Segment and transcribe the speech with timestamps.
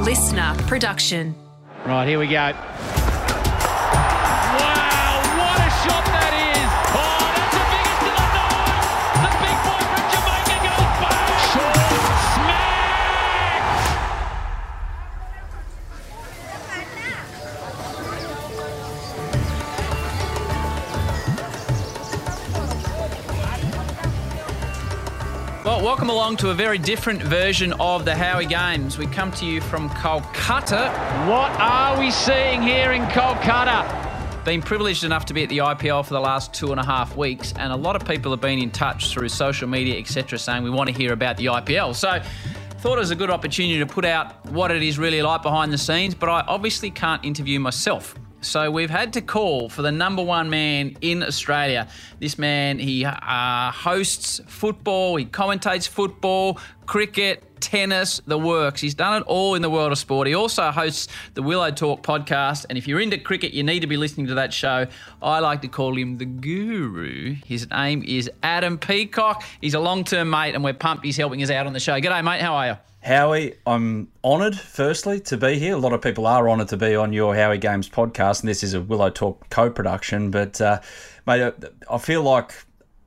[0.00, 1.34] listener production.
[1.84, 2.52] Right, here we go.
[25.80, 28.98] Welcome along to a very different version of the Howie Games.
[28.98, 30.90] We come to you from Kolkata.
[31.26, 34.44] What are we seeing here in Kolkata?
[34.44, 37.16] Been privileged enough to be at the IPL for the last two and a half
[37.16, 40.62] weeks, and a lot of people have been in touch through social media, etc., saying
[40.62, 41.94] we want to hear about the IPL.
[41.94, 42.20] So,
[42.80, 45.72] thought it was a good opportunity to put out what it is really like behind
[45.72, 48.14] the scenes, but I obviously can't interview myself.
[48.42, 51.88] So we've had to call for the number one man in Australia.
[52.20, 58.80] This man, he uh, hosts football, he commentates football, cricket, tennis, the works.
[58.80, 60.26] He's done it all in the world of sport.
[60.26, 62.66] He also hosts the Willow Talk podcast.
[62.68, 64.86] And if you're into cricket, you need to be listening to that show.
[65.22, 67.34] I like to call him the guru.
[67.44, 69.44] His name is Adam Peacock.
[69.60, 72.00] He's a long term mate, and we're pumped he's helping us out on the show.
[72.00, 72.40] G'day, mate.
[72.40, 72.76] How are you?
[73.02, 75.74] Howie, I'm honoured, firstly, to be here.
[75.74, 78.62] A lot of people are honoured to be on your Howie Games podcast, and this
[78.62, 80.30] is a Willow Talk co production.
[80.30, 80.80] But, uh,
[81.26, 81.54] mate,
[81.90, 82.52] I feel like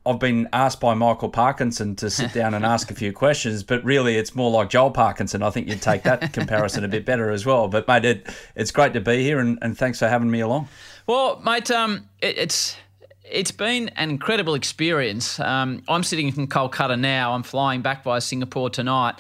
[0.06, 3.84] I've been asked by Michael Parkinson to sit down and ask a few questions, but
[3.86, 5.42] really it's more like Joel Parkinson.
[5.42, 7.70] I think you'd take that comparison a bit better as well.
[7.70, 10.68] But, mate, it, it's great to be here, and, and thanks for having me along.
[11.08, 12.76] Well, mate, um, it, it's
[13.24, 15.40] it's been an incredible experience.
[15.40, 17.34] Um, I'm sitting in Kolkata now.
[17.34, 19.16] I'm flying back via Singapore tonight.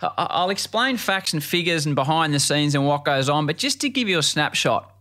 [0.00, 3.56] I- I'll explain facts and figures and behind the scenes and what goes on, but
[3.58, 4.93] just to give you a snapshot.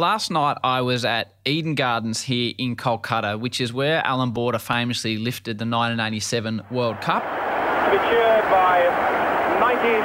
[0.00, 4.56] Last night I was at Eden Gardens here in Kolkata, which is where Alan Border
[4.56, 7.20] famously lifted the 1987 World Cup.
[7.20, 8.80] to be cheered by
[9.60, 10.00] 90,000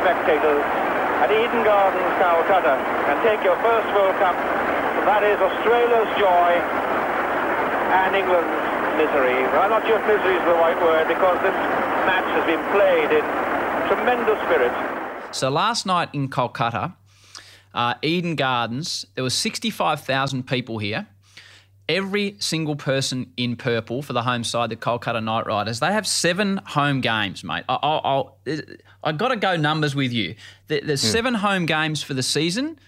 [0.00, 0.64] spectators
[1.20, 2.80] at Eden Gardens, Calcutta,
[3.12, 4.32] and take your first World Cup.
[5.04, 6.56] That is Australia's joy
[7.92, 8.56] and England's
[8.96, 9.44] misery.
[9.52, 11.58] Well, not just misery is the right word, because this
[12.08, 13.24] match has been played in
[13.84, 14.72] tremendous spirit.
[15.36, 16.96] So last night in Kolkata,
[17.76, 21.06] uh, Eden Gardens, there were 65,000 people here.
[21.88, 26.04] Every single person in purple for the home side, the Kolkata Knight Riders, they have
[26.04, 27.62] seven home games, mate.
[27.68, 28.38] I, I'll, I'll,
[29.04, 30.34] I got to go numbers with you.
[30.66, 32.80] There- There's seven home games for the season,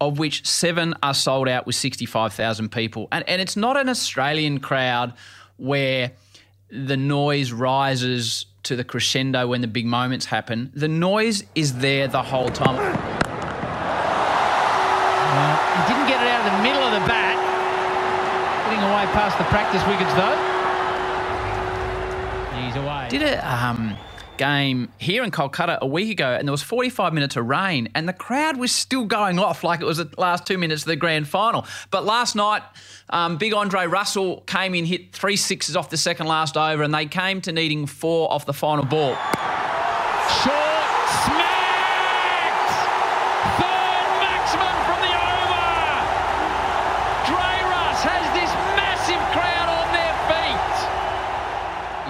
[0.00, 3.08] of which seven are sold out with 65,000 people.
[3.12, 5.12] And, and it's not an Australian crowd
[5.58, 6.12] where
[6.70, 10.70] the noise rises to the crescendo when the big moments happen.
[10.74, 13.15] The noise is there the whole time.
[15.76, 17.36] He didn't get it out of the middle of the bat.
[18.64, 20.36] Getting away past the practice wickets, though.
[22.56, 23.08] He's away.
[23.10, 23.96] Did a um,
[24.36, 28.08] game here in Kolkata a week ago, and there was 45 minutes of rain, and
[28.08, 30.96] the crowd was still going off like it was the last two minutes of the
[30.96, 31.66] grand final.
[31.90, 32.62] But last night,
[33.10, 36.94] um, Big Andre Russell came in, hit three sixes off the second last over, and
[36.94, 39.14] they came to needing four off the final ball.
[40.42, 40.65] Short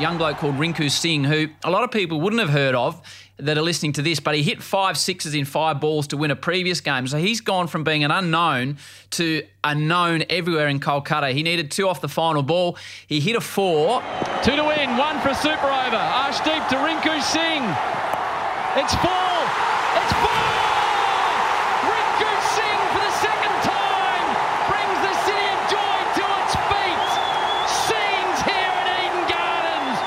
[0.00, 3.00] young bloke called Rinku Singh, who a lot of people wouldn't have heard of
[3.38, 6.30] that are listening to this, but he hit five sixes in five balls to win
[6.30, 7.06] a previous game.
[7.06, 8.78] So he's gone from being an unknown
[9.10, 11.32] to a known everywhere in Kolkata.
[11.32, 12.78] He needed two off the final ball.
[13.06, 14.02] He hit a four.
[14.42, 15.96] Two to win, one for a super over.
[15.96, 17.64] Arshdeep to Rinku Singh.
[18.80, 19.40] It's full.
[20.00, 20.56] It's full.
[21.92, 24.26] Rinku Singh for the second time
[24.64, 27.08] brings the city of joy to its feet.
[27.84, 29.98] Sings here at Eden Gardens.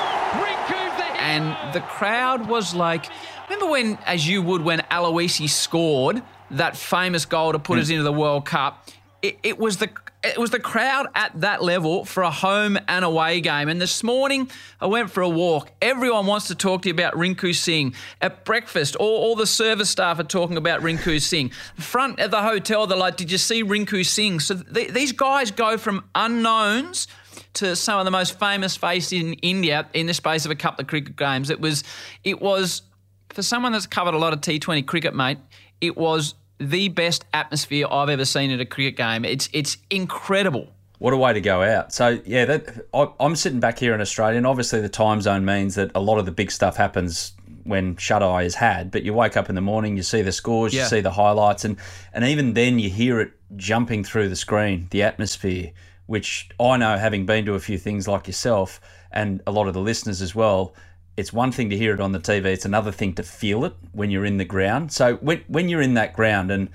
[0.42, 1.20] Rinku's the hero.
[1.30, 3.06] and the crowd was like,
[3.48, 7.92] remember when, as you would, when Aloisi scored that famous goal to put us mm.
[7.92, 8.88] into the World Cup?
[9.22, 9.90] It, it was the
[10.22, 13.68] it was the crowd at that level for a home and away game.
[13.68, 14.50] And this morning,
[14.80, 15.70] I went for a walk.
[15.80, 17.94] Everyone wants to talk to you about Rinku Singh.
[18.20, 21.50] At breakfast, all, all the service staff are talking about Rinku Singh.
[21.76, 25.50] Front at the hotel, they're like, "Did you see Rinku Singh?" So th- these guys
[25.50, 27.06] go from unknowns
[27.54, 30.82] to some of the most famous faces in India in the space of a couple
[30.82, 31.50] of cricket games.
[31.50, 31.82] It was,
[32.24, 32.82] it was
[33.30, 35.38] for someone that's covered a lot of T20 cricket, mate.
[35.80, 39.24] It was the best atmosphere I've ever seen at a cricket game.
[39.24, 40.68] It's it's incredible.
[40.98, 41.94] What a way to go out.
[41.94, 45.46] So, yeah, that I, I'm sitting back here in Australia, and obviously the time zone
[45.46, 47.32] means that a lot of the big stuff happens
[47.64, 48.90] when shut eye is had.
[48.90, 50.82] But you wake up in the morning, you see the scores, Yeah.
[50.82, 51.78] you see the highlights, and,
[52.12, 55.72] and even then you hear it jumping through the screen, the atmosphere,
[56.10, 58.80] which I know, having been to a few things like yourself
[59.12, 60.74] and a lot of the listeners as well,
[61.16, 62.46] it's one thing to hear it on the TV.
[62.46, 64.90] It's another thing to feel it when you're in the ground.
[64.90, 66.68] So when when you're in that ground and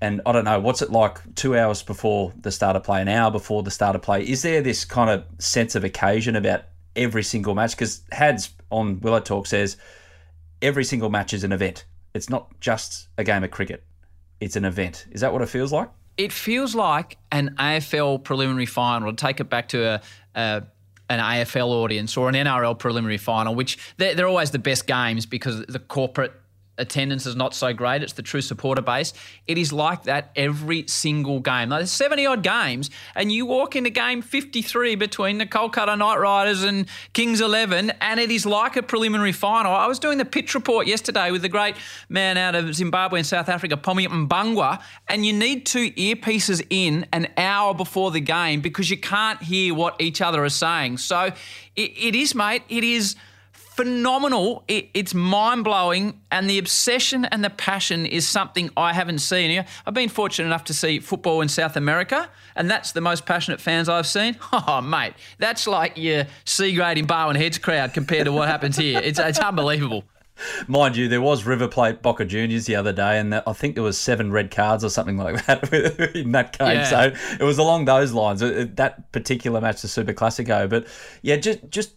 [0.00, 3.06] and I don't know what's it like two hours before the start of play, an
[3.06, 4.26] hour before the start of play.
[4.26, 6.64] Is there this kind of sense of occasion about
[6.96, 7.76] every single match?
[7.76, 9.76] Because Hads on Willow Talk says
[10.62, 11.84] every single match is an event.
[12.12, 13.84] It's not just a game of cricket.
[14.40, 15.06] It's an event.
[15.12, 15.90] Is that what it feels like?
[16.16, 19.10] It feels like an AFL preliminary final.
[19.10, 20.00] To take it back to a,
[20.34, 20.62] a
[21.10, 25.26] an AFL audience or an NRL preliminary final, which they're, they're always the best games
[25.26, 26.32] because the corporate
[26.80, 28.02] attendance is not so great.
[28.02, 29.12] It's the true supporter base.
[29.46, 31.68] It is like that every single game.
[31.68, 36.62] There's 70 odd games, and you walk into game 53 between the Kolkata Knight Riders
[36.62, 39.72] and Kings 11, and it is like a preliminary final.
[39.72, 41.76] I was doing the pitch report yesterday with the great
[42.08, 47.06] man out of Zimbabwe and South Africa, Pomi Mbangwa, and you need two earpieces in
[47.12, 50.98] an hour before the game because you can't hear what each other are saying.
[50.98, 51.32] So
[51.76, 52.62] it, it is, mate.
[52.68, 53.16] It is
[53.80, 54.62] phenomenal.
[54.68, 59.50] It, it's mind blowing, and the obsession and the passion is something I haven't seen
[59.50, 59.64] here.
[59.86, 63.60] I've been fortunate enough to see football in South America, and that's the most passionate
[63.60, 64.36] fans I've seen.
[64.52, 68.76] Oh, mate, that's like your C grade in Barwon Heads crowd compared to what happens
[68.76, 69.00] here.
[69.02, 70.04] It's, it's unbelievable.
[70.66, 73.84] Mind you, there was River Plate Boca Juniors the other day, and I think there
[73.84, 75.72] was seven red cards or something like that
[76.14, 76.76] in that game.
[76.76, 76.84] Yeah.
[76.84, 78.42] So it was along those lines.
[78.42, 80.68] Uh, uh, that particular match, the Super Classico.
[80.68, 80.86] But
[81.22, 81.92] yeah, just just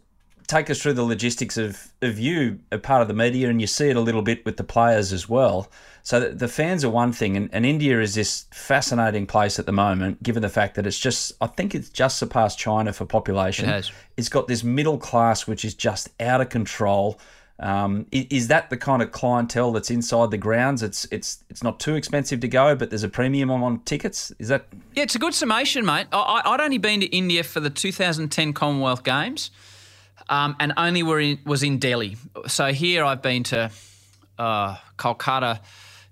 [0.47, 3.67] take us through the logistics of, of you, a part of the media, and you
[3.67, 5.69] see it a little bit with the players as well.
[6.03, 9.71] So the fans are one thing, and, and India is this fascinating place at the
[9.71, 13.65] moment, given the fact that it's just, I think it's just surpassed China for population.
[13.65, 13.91] It has.
[14.17, 17.19] It's got this middle class which is just out of control.
[17.59, 20.83] Um, is that the kind of clientele that's inside the grounds?
[20.83, 24.33] It's it's it's not too expensive to go, but there's a premium on tickets.
[24.39, 24.65] Is that?
[24.95, 26.07] Yeah, it's a good summation, mate.
[26.11, 29.51] I, I'd only been to India for the 2010 Commonwealth Games
[30.29, 32.17] um, and only were in, was in Delhi.
[32.47, 33.71] So here I've been to
[34.37, 35.59] uh, Kolkata,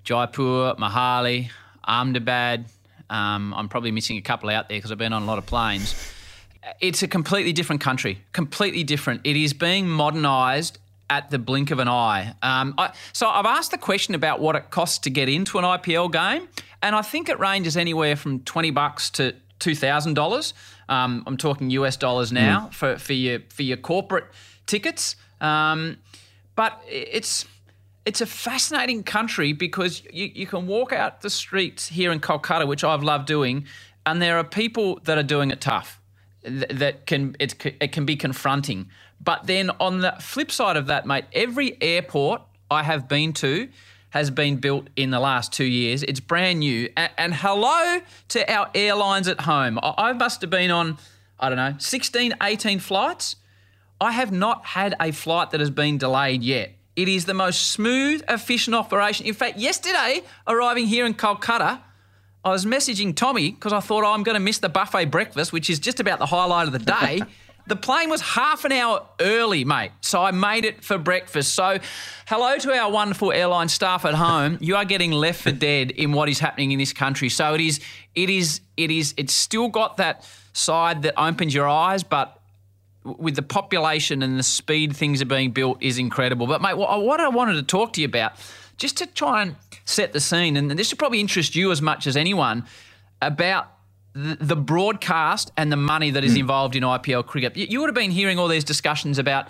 [0.03, 1.49] Jaipur, Mohali,
[1.83, 2.65] Ahmedabad.
[3.09, 5.45] Um, I'm probably missing a couple out there because I've been on a lot of
[5.45, 5.95] planes.
[6.79, 9.21] It's a completely different country, completely different.
[9.23, 10.79] It is being modernised
[11.09, 12.33] at the blink of an eye.
[12.41, 15.65] Um, I, so I've asked the question about what it costs to get into an
[15.65, 16.47] IPL game,
[16.81, 20.53] and I think it ranges anywhere from twenty bucks to two thousand dollars.
[20.91, 22.73] Um, I'm talking US dollars now mm.
[22.73, 24.25] for, for your for your corporate
[24.67, 25.15] tickets.
[25.39, 25.97] Um,
[26.55, 27.45] but it's
[28.05, 32.67] it's a fascinating country because you, you can walk out the streets here in Kolkata,
[32.67, 33.67] which I've loved doing,
[34.05, 36.01] and there are people that are doing it tough.
[36.43, 38.89] That can it, it can be confronting.
[39.21, 43.69] But then on the flip side of that, mate, every airport I have been to
[44.11, 46.03] has been built in the last two years.
[46.03, 46.89] It's brand new.
[46.95, 49.79] And, and hello to our airlines at home.
[49.81, 50.97] I, I must have been on,
[51.39, 53.37] I don't know, 16, 18 flights.
[53.99, 56.71] I have not had a flight that has been delayed yet.
[56.95, 59.25] It is the most smooth, efficient operation.
[59.25, 61.79] In fact, yesterday, arriving here in Kolkata,
[62.43, 65.53] I was messaging Tommy because I thought oh, I'm going to miss the buffet breakfast,
[65.53, 67.21] which is just about the highlight of the day.
[67.67, 69.91] The plane was half an hour early, mate.
[70.01, 71.53] So I made it for breakfast.
[71.53, 71.79] So,
[72.27, 74.57] hello to our wonderful airline staff at home.
[74.59, 77.29] You are getting left for dead in what is happening in this country.
[77.29, 77.79] So it is,
[78.15, 79.13] it is, it is.
[79.17, 82.41] It's still got that side that opens your eyes, but
[83.03, 86.47] with the population and the speed things are being built is incredible.
[86.47, 88.33] But mate, what I wanted to talk to you about,
[88.77, 89.55] just to try and
[89.85, 92.65] set the scene, and this should probably interest you as much as anyone
[93.21, 93.67] about
[94.13, 96.39] the broadcast and the money that is hmm.
[96.39, 97.55] involved in IPL cricket.
[97.55, 99.47] You would have been hearing all these discussions about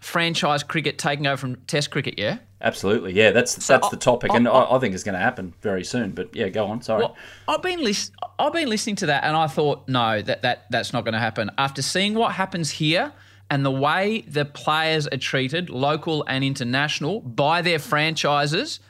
[0.00, 2.38] franchise cricket taking over from Test cricket, yeah?
[2.60, 3.30] Absolutely, yeah.
[3.30, 5.54] That's so that's I, the topic, I, and I, I, think it's going to happen
[5.62, 6.12] very soon.
[6.12, 6.82] But yeah, go on.
[6.82, 7.02] Sorry.
[7.02, 10.66] Well, I've been lis- I've been listening to that, and I thought, no, that that
[10.70, 11.50] that's not going to happen.
[11.56, 13.12] After seeing what happens here
[13.50, 18.80] and the way the players are treated, local and international, by their franchises,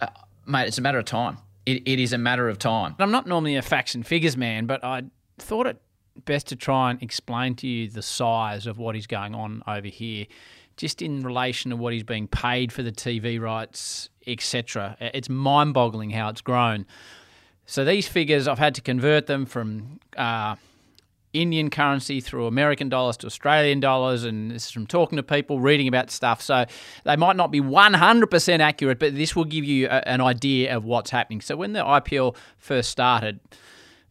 [0.00, 0.06] uh,
[0.46, 1.36] mate, it's a matter of time
[1.70, 2.96] it, it is a matter of time.
[2.98, 5.02] I'm not normally a facts and figures man, but I
[5.38, 5.80] thought it
[6.24, 9.86] best to try and explain to you the size of what is going on over
[9.86, 10.26] here,
[10.76, 14.96] just in relation to what he's being paid for the TV rights, etc.
[15.00, 16.86] It's mind-boggling how it's grown.
[17.66, 20.56] So these figures, I've had to convert them from uh,
[21.32, 25.60] Indian currency through American dollars to Australian dollars, and this is from talking to people,
[25.60, 26.42] reading about stuff.
[26.42, 26.64] So
[27.04, 30.84] they might not be 100% accurate, but this will give you a, an idea of
[30.84, 31.40] what's happening.
[31.40, 33.40] So when the IPL first started,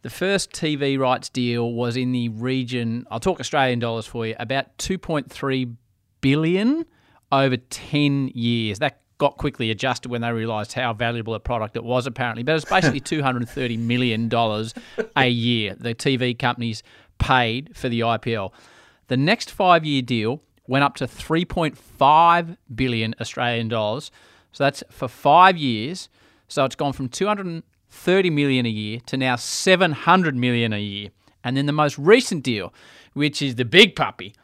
[0.02, 4.34] the first TV rights deal was in the region, I'll talk Australian dollars for you,
[4.38, 5.76] about 2.3
[6.22, 6.86] billion
[7.30, 8.78] over 10 years.
[8.78, 12.42] That got quickly adjusted when they realised how valuable a product it was, apparently.
[12.42, 14.30] But it's basically $230 million
[15.14, 15.76] a year.
[15.78, 16.82] The TV companies
[17.20, 18.52] paid for the IPL.
[19.06, 24.10] The next five year deal went up to 3.5 billion Australian dollars.
[24.52, 26.08] So that's for five years.
[26.48, 31.10] So it's gone from 230 million a year to now 700 million a year.
[31.44, 32.74] And then the most recent deal,
[33.12, 34.34] which is the big puppy,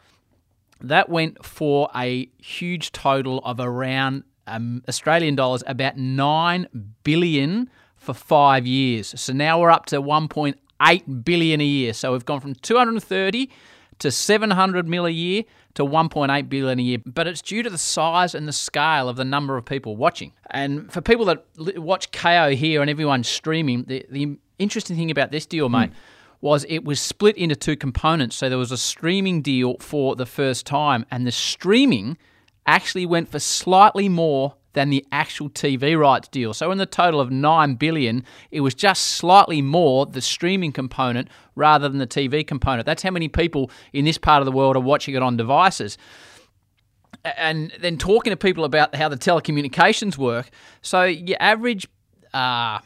[0.80, 6.68] that went for a huge total of around um, Australian dollars, about 9
[7.02, 9.18] billion for five years.
[9.21, 10.54] So now we're up to 1.8
[11.25, 11.92] billion a year.
[11.92, 13.50] So we've gone from 230
[13.99, 16.99] to 700 mil a year to 1.8 billion a year.
[17.04, 20.33] But it's due to the size and the scale of the number of people watching.
[20.50, 21.45] And for people that
[21.76, 25.90] watch KO here and everyone streaming, the, the interesting thing about this deal, mate.
[25.90, 25.95] Mm
[26.40, 28.37] was it was split into two components.
[28.37, 32.18] So there was a streaming deal for the first time, and the streaming
[32.66, 36.52] actually went for slightly more than the actual TV rights deal.
[36.52, 41.28] So in the total of 9 billion, it was just slightly more the streaming component
[41.54, 42.85] rather than the TV component.
[42.85, 45.97] That's how many people in this part of the world are watching it on devices.
[47.25, 50.50] And then talking to people about how the telecommunications work.
[50.83, 51.88] So your average
[52.35, 52.80] uh,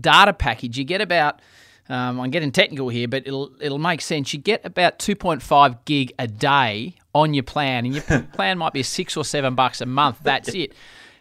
[0.00, 1.42] data package, you get about
[1.90, 4.32] um, I'm getting technical here, but it'll it'll make sense.
[4.32, 8.02] You get about 2.5 gig a day on your plan, and your
[8.32, 10.18] plan might be six or seven bucks a month.
[10.24, 10.72] That's it.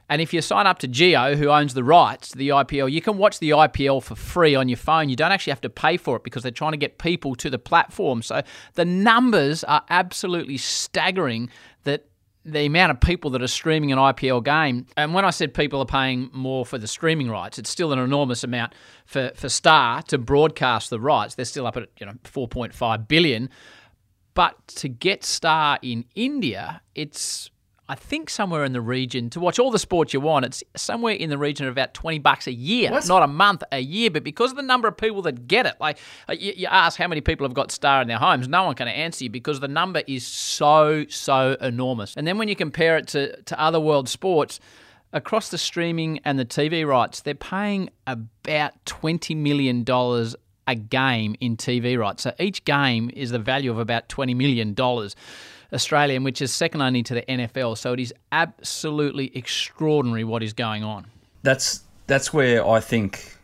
[0.10, 3.02] And if you sign up to Jio, who owns the rights to the IPL, you
[3.02, 5.10] can watch the IPL for free on your phone.
[5.10, 7.50] You don't actually have to pay for it because they're trying to get people to
[7.50, 8.22] the platform.
[8.22, 8.42] So
[8.76, 11.50] the numbers are absolutely staggering
[11.84, 12.06] that
[12.46, 14.86] the amount of people that are streaming an IPL game.
[14.96, 17.98] And when I said people are paying more for the streaming rights, it's still an
[17.98, 18.74] enormous amount
[19.06, 21.34] for, for Star to broadcast the rights.
[21.34, 23.50] They're still up at you know 4.5 billion.
[24.36, 27.50] But to get Star in India, it's
[27.88, 30.46] I think somewhere in the region to watch all the sports you want.
[30.46, 33.08] It's somewhere in the region of about twenty bucks a year, what?
[33.08, 34.10] not a month, a year.
[34.10, 36.00] But because of the number of people that get it, like
[36.30, 38.88] you, you ask how many people have got Star in their homes, no one can
[38.88, 42.16] answer you because the number is so so enormous.
[42.16, 44.60] And then when you compare it to to other world sports.
[45.14, 49.86] Across the streaming and the TV rights, they're paying about $20 million
[50.68, 52.24] a game in TV rights.
[52.24, 54.76] So each game is the value of about $20 million.
[55.76, 57.78] Australian, which is second only to the NFL.
[57.78, 61.06] So it is absolutely extraordinary what is going on.
[61.44, 63.38] That's that's where I think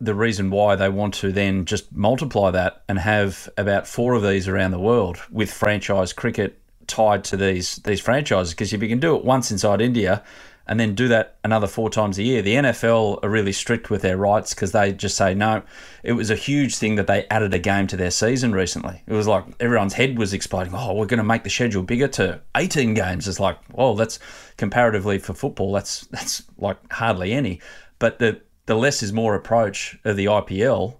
[0.00, 4.22] the reason why they want to then just multiply that and have about four of
[4.22, 8.88] these around the world with franchise cricket tied to these these franchises because if you
[8.88, 10.22] can do it once inside India
[10.68, 12.42] and then do that another four times a year.
[12.42, 15.62] The NFL are really strict with their rights because they just say no.
[16.02, 19.02] It was a huge thing that they added a game to their season recently.
[19.06, 20.74] It was like everyone's head was exploding.
[20.74, 23.28] Oh, we're going to make the schedule bigger to 18 games.
[23.28, 24.18] It's like, well, that's
[24.56, 27.60] comparatively for football, that's that's like hardly any.
[27.98, 30.96] But the the less is more approach of the IPL,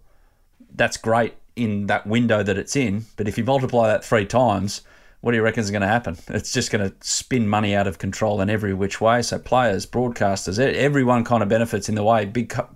[0.74, 3.06] that's great in that window that it's in.
[3.16, 4.82] But if you multiply that three times,
[5.20, 6.16] what do you reckon is going to happen?
[6.28, 9.22] It's just going to spin money out of control in every which way.
[9.22, 12.26] So players, broadcasters, everyone kind of benefits in the way,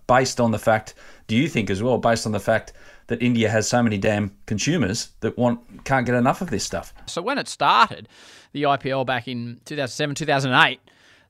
[0.06, 0.94] based on the fact.
[1.26, 2.73] Do you think as well, based on the fact
[3.06, 6.92] that India has so many damn consumers that want can't get enough of this stuff?
[7.06, 8.09] So when it started,
[8.52, 10.80] the IPL back in 2007, 2008.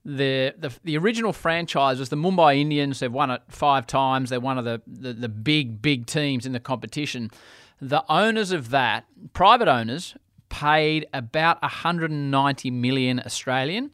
[0.02, 3.00] The, the the original franchise was the Mumbai Indians.
[3.00, 4.30] They've won it five times.
[4.30, 7.30] They're one of the, the, the big, big teams in the competition.
[7.82, 10.14] The owners of that, private owners,
[10.50, 13.90] paid about 190 million Australian.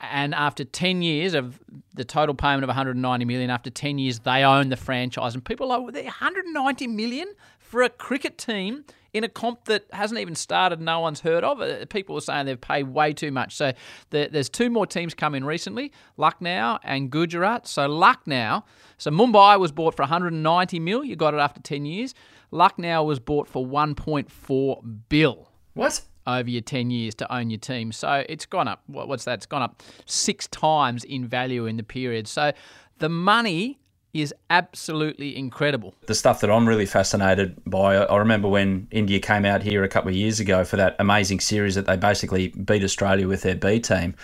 [0.00, 1.58] And after 10 years of
[1.94, 5.34] the total payment of 190 million, after 10 years, they own the franchise.
[5.34, 7.28] And people are, like, 190 million
[7.58, 8.84] for a cricket team
[9.16, 11.60] in a comp that hasn't even started, no one's heard of.
[11.60, 13.56] Uh, people are saying they've paid way too much.
[13.56, 13.72] So
[14.10, 17.66] there's two more teams come in recently, Lucknow and Gujarat.
[17.66, 18.64] So Lucknow,
[18.98, 21.02] so Mumbai was bought for 190 mil.
[21.02, 22.14] You got it after 10 years.
[22.50, 25.45] Lucknow was bought for 1.4 bill.
[25.76, 26.00] What?
[26.26, 27.92] Over your 10 years to own your team.
[27.92, 28.82] So it's gone up.
[28.86, 29.34] What's that?
[29.34, 32.26] It's gone up six times in value in the period.
[32.26, 32.52] So
[32.98, 33.78] the money
[34.12, 35.94] is absolutely incredible.
[36.06, 39.88] The stuff that I'm really fascinated by, I remember when India came out here a
[39.88, 43.54] couple of years ago for that amazing series that they basically beat Australia with their
[43.54, 44.14] B team,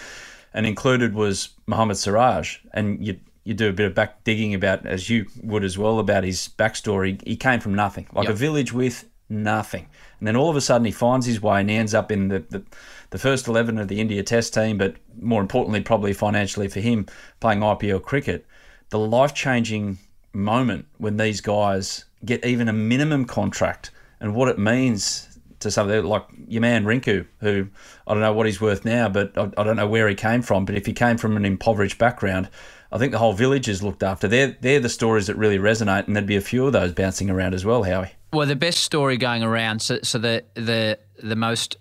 [0.55, 2.59] and included was Mohammad Siraj.
[2.73, 5.99] And you you do a bit of back digging about, as you would as well,
[5.99, 7.21] about his backstory.
[7.27, 8.35] He came from nothing, like yep.
[8.35, 9.89] a village with nothing.
[10.23, 12.29] And then all of a sudden he finds his way and he ends up in
[12.29, 12.63] the, the,
[13.11, 17.07] the, first 11 of the India Test team, but more importantly, probably financially for him,
[17.41, 18.47] playing IPL cricket.
[18.91, 19.99] The life changing
[20.33, 26.01] moment when these guys get even a minimum contract and what it means to somebody
[26.03, 27.67] like your man Rinku, who
[28.07, 30.43] I don't know what he's worth now, but I, I don't know where he came
[30.43, 30.65] from.
[30.65, 32.49] But if he came from an impoverished background,
[32.93, 34.29] I think the whole village is looked after.
[34.29, 37.29] They're they're the stories that really resonate, and there'd be a few of those bouncing
[37.29, 38.13] around as well, Howie.
[38.33, 39.83] Well, the best story going around.
[39.83, 41.77] So, so the the the most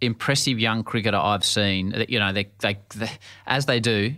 [0.00, 2.04] impressive young cricketer I've seen.
[2.08, 3.10] You know, they, they, they
[3.46, 4.14] as they do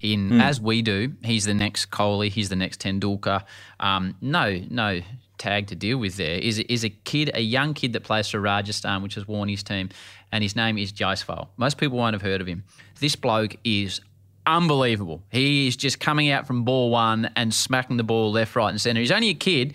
[0.00, 1.14] in as we do.
[1.24, 2.30] He's the next Kohli.
[2.30, 3.44] He's the next Tendulkar.
[3.80, 5.00] Um, no, no
[5.38, 6.16] tag to deal with.
[6.16, 9.62] There is is a kid, a young kid that plays for Rajasthan, which is Warnie's
[9.62, 9.90] team,
[10.32, 11.48] and his name is Jaiswal.
[11.56, 12.64] Most people won't have heard of him.
[13.00, 14.00] This bloke is
[14.46, 15.22] unbelievable.
[15.30, 18.80] He is just coming out from ball one and smacking the ball left, right, and
[18.80, 19.00] centre.
[19.00, 19.74] He's only a kid,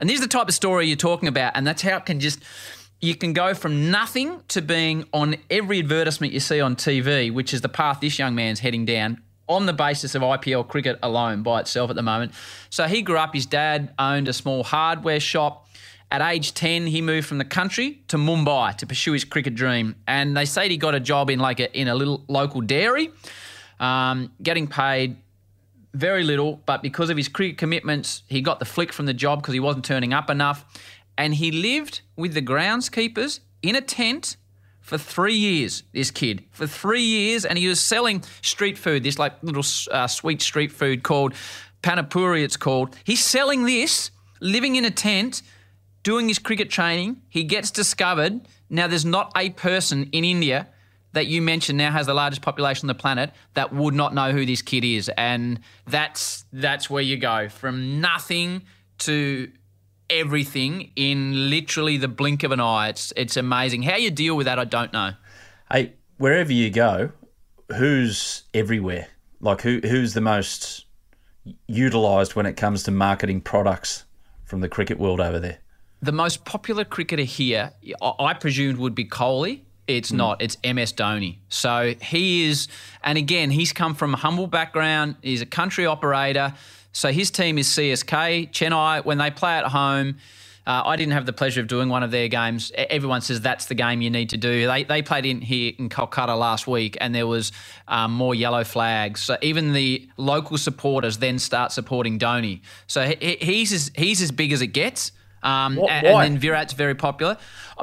[0.00, 2.20] and this is the type of story you're talking about, and that's how it can
[2.20, 2.40] just.
[3.02, 7.54] You can go from nothing to being on every advertisement you see on TV, which
[7.54, 11.42] is the path this young man's heading down on the basis of IPL cricket alone
[11.42, 12.32] by itself at the moment.
[12.70, 15.66] So he grew up, his dad owned a small hardware shop.
[16.12, 19.96] At age 10, he moved from the country to Mumbai to pursue his cricket dream.
[20.06, 23.10] And they say he got a job in like a, in a little local dairy,
[23.80, 25.16] um, getting paid
[25.92, 29.40] very little, but because of his cricket commitments, he got the flick from the job
[29.40, 30.64] because he wasn't turning up enough.
[31.18, 34.36] And he lived with the groundskeepers in a tent
[34.80, 37.44] for three years, this kid, for three years.
[37.44, 41.34] And he was selling street food, this like little uh, sweet street food called
[41.82, 42.96] Panipuri, it's called.
[43.04, 45.42] He's selling this, living in a tent,
[46.02, 47.22] doing his cricket training.
[47.28, 48.40] He gets discovered.
[48.68, 50.68] Now, there's not a person in India
[51.12, 54.32] that you mentioned now has the largest population on the planet that would not know
[54.32, 55.10] who this kid is.
[55.16, 58.62] And that's that's where you go from nothing
[58.98, 59.50] to
[60.08, 62.88] everything in literally the blink of an eye.
[62.88, 63.82] It's it's amazing.
[63.82, 65.12] How you deal with that, I don't know.
[65.70, 67.12] Hey, wherever you go,
[67.76, 69.08] who's everywhere?
[69.40, 70.86] Like who who's the most
[71.66, 74.04] utilized when it comes to marketing products
[74.44, 75.58] from the cricket world over there?
[76.02, 79.62] The most popular cricketer here, I I presumed, would be Kohli.
[79.96, 80.40] It's not.
[80.42, 81.36] It's MS Dhoni.
[81.48, 82.68] So he is,
[83.02, 85.16] and again, he's come from a humble background.
[85.22, 86.54] He's a country operator.
[86.92, 89.04] So his team is CSK, Chennai.
[89.04, 90.16] When they play at home,
[90.66, 92.70] uh, I didn't have the pleasure of doing one of their games.
[92.74, 94.66] Everyone says that's the game you need to do.
[94.66, 97.52] They, they played in here in Kolkata last week, and there was
[97.88, 99.20] um, more yellow flags.
[99.22, 102.60] So even the local supporters then start supporting Dhoni.
[102.86, 105.12] So he, he- he's as, he's as big as it gets.
[105.42, 107.36] Um, Wh- and, and then Virat's very popular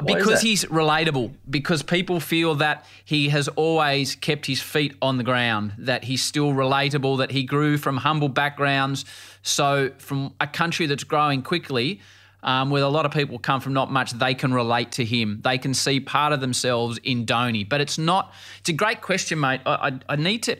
[0.04, 1.32] because he's relatable.
[1.48, 6.22] Because people feel that he has always kept his feet on the ground, that he's
[6.22, 9.04] still relatable, that he grew from humble backgrounds.
[9.42, 12.00] So from a country that's growing quickly,
[12.42, 15.40] um, where a lot of people come from not much, they can relate to him.
[15.42, 17.68] They can see part of themselves in Dhoni.
[17.68, 18.32] But it's not.
[18.60, 19.60] It's a great question, mate.
[19.66, 20.56] I, I, I need to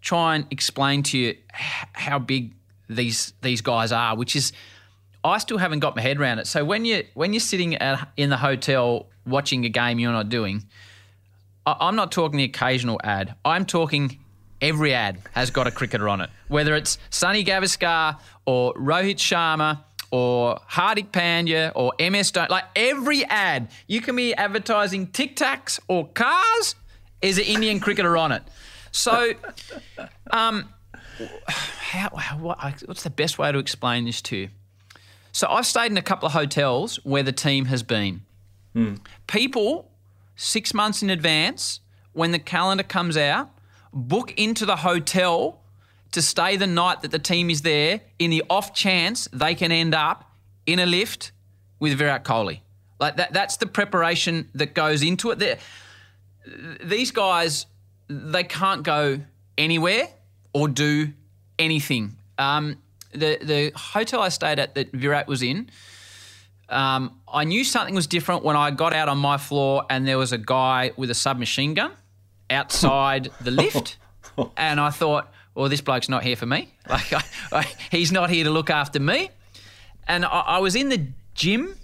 [0.00, 2.54] try and explain to you how big
[2.88, 4.52] these these guys are, which is
[5.24, 6.46] I still haven't got my head around it.
[6.46, 10.28] So when you when you're sitting at, in the hotel watching a game you're not
[10.28, 10.64] doing,
[11.66, 13.34] I, I'm not talking the occasional ad.
[13.44, 14.20] I'm talking
[14.60, 19.80] every ad has got a cricketer on it, whether it's Sunny Gavaskar or Rohit Sharma
[20.10, 22.50] or Hardik Pandya or MS Dhoni.
[22.50, 26.74] Like every ad, you can be advertising Tic Tacs or cars.
[27.22, 28.42] Is an Indian cricketer on it?
[28.92, 29.32] So,
[30.30, 30.68] um,
[31.46, 34.48] how, how what, what's the best way to explain this to you?
[35.34, 38.22] So I've stayed in a couple of hotels where the team has been.
[39.26, 39.90] People,
[40.36, 41.80] six months in advance,
[42.12, 43.50] when the calendar comes out,
[43.92, 45.60] book into the hotel
[46.12, 49.72] to stay the night that the team is there in the off chance they can
[49.72, 50.30] end up
[50.66, 51.32] in a lift
[51.80, 52.60] with Virat Kohli.
[53.00, 55.40] Like that, that's the preparation that goes into it.
[55.40, 55.58] They're-
[56.80, 57.66] these guys,
[58.06, 59.20] they can't go
[59.58, 60.06] anywhere
[60.52, 61.12] or do
[61.58, 62.16] anything.
[62.38, 62.76] Um,
[63.14, 65.70] the the hotel I stayed at that Virat was in,
[66.68, 70.18] um, I knew something was different when I got out on my floor and there
[70.18, 71.92] was a guy with a submachine gun
[72.50, 73.96] outside the lift,
[74.56, 76.70] and I thought, well, this bloke's not here for me.
[76.88, 79.30] Like, I, I, he's not here to look after me.
[80.06, 81.76] And I, I was in the gym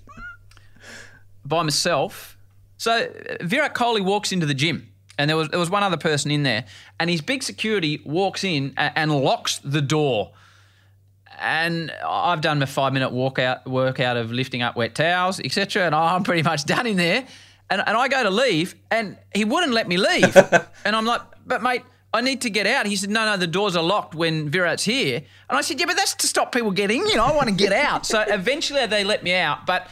[1.44, 2.36] by myself.
[2.76, 4.88] So uh, Virat Kohli walks into the gym,
[5.18, 6.64] and there was there was one other person in there,
[6.98, 10.32] and his big security walks in and, and locks the door.
[11.40, 15.86] And I've done my five minute walkout workout of lifting up wet towels, etc.
[15.86, 17.26] And I'm pretty much done in there.
[17.70, 20.36] And, and I go to leave, and he wouldn't let me leave.
[20.84, 22.86] and I'm like, but mate, I need to get out.
[22.86, 25.22] He said, no, no, the doors are locked when Virat's here.
[25.48, 27.06] And I said, yeah, but that's to stop people getting.
[27.06, 28.04] You know, I want to get out.
[28.04, 29.66] so eventually they let me out.
[29.66, 29.88] But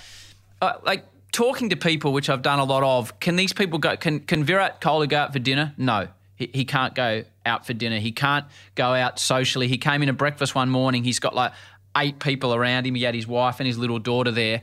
[0.61, 3.97] uh, like talking to people, which I've done a lot of, can these people go?
[3.97, 5.75] Can can Virat Kohli go out for dinner?
[5.77, 6.09] No,
[6.39, 7.99] he, he can't go out for dinner.
[7.99, 9.69] He can't go out socially.
[9.69, 11.05] He came in at breakfast one morning.
[11.05, 11.53] He's got like
[11.97, 12.95] eight people around him.
[12.95, 14.63] He had his wife and his little daughter there.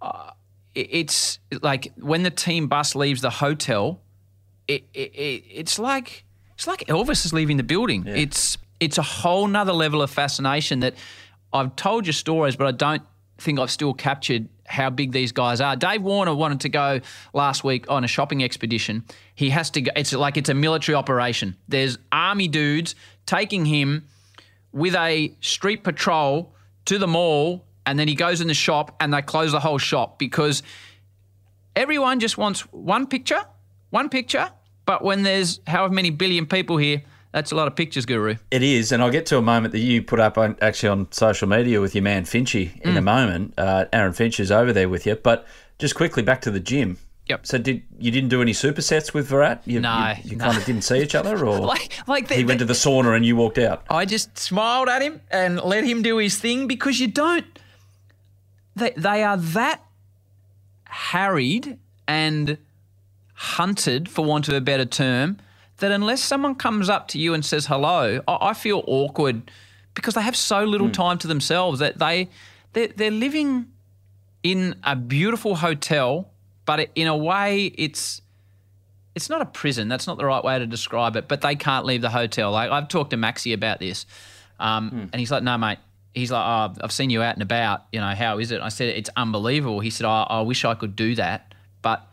[0.00, 0.30] Uh,
[0.74, 4.00] it- it's like when the team bus leaves the hotel,
[4.66, 8.04] it, it, it it's like it's like Elvis is leaving the building.
[8.06, 10.94] It's it's a whole nother level of fascination that
[11.52, 13.02] I've told you stories, but I don't
[13.38, 15.76] think I've still captured how big these guys are.
[15.76, 17.00] Dave Warner wanted to go
[17.32, 19.04] last week on a shopping expedition.
[19.34, 19.90] He has to go.
[19.96, 21.56] It's like it's a military operation.
[21.68, 22.94] There's army dudes
[23.26, 24.06] taking him
[24.72, 26.54] with a street patrol
[26.86, 29.78] to the mall, and then he goes in the shop and they close the whole
[29.78, 30.62] shop because
[31.76, 33.44] everyone just wants one picture,
[33.90, 34.50] one picture.
[34.84, 38.36] But when there's however many billion people here, that's a lot of pictures, Guru.
[38.50, 41.10] It is, and I'll get to a moment that you put up on, actually on
[41.12, 42.98] social media with your man Finchy in Mm.
[42.98, 43.54] a moment.
[43.58, 45.46] Uh, Aaron Finch is over there with you, but
[45.78, 46.98] just quickly back to the gym.
[47.28, 47.46] Yep.
[47.46, 49.62] So did you didn't do any supersets with Virat?
[49.64, 50.44] You, No, you, you no.
[50.46, 53.14] kind of didn't see each other, or Like, like the, he went to the sauna
[53.16, 53.84] and you walked out.
[53.88, 57.46] I just smiled at him and let him do his thing because you don't.
[58.74, 59.82] They, they are that
[60.86, 62.58] harried and
[63.34, 65.38] hunted, for want of a better term,
[65.78, 69.50] that unless someone comes up to you and says hello, I, I feel awkward
[69.94, 72.28] because they have so little time to themselves that they
[72.72, 73.72] they're, they're living
[74.42, 76.30] in a beautiful hotel,
[76.64, 78.22] but in a way, it's
[79.14, 79.88] it's not a prison.
[79.88, 81.28] That's not the right way to describe it.
[81.28, 82.50] But they can't leave the hotel.
[82.50, 84.06] Like I've talked to Maxi about this,
[84.58, 85.78] um, and he's like, "No, mate."
[86.14, 87.84] He's like, "Oh, I've seen you out and about.
[87.92, 90.74] You know, how is it?" I said, "It's unbelievable." He said, "I, I wish I
[90.74, 92.06] could do that, but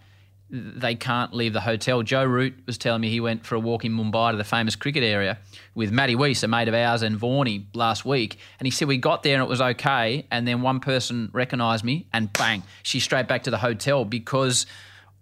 [0.49, 3.85] they can't leave the hotel." Joe Root was telling me he went for a walk
[3.85, 5.37] in Mumbai to the famous cricket area
[5.75, 8.37] with Matty Weiss, a mate of ours, and Vorney last week.
[8.59, 11.83] And he said we got there and it was okay, and then one person recognised
[11.83, 14.65] me, and bang, she's straight back to the hotel because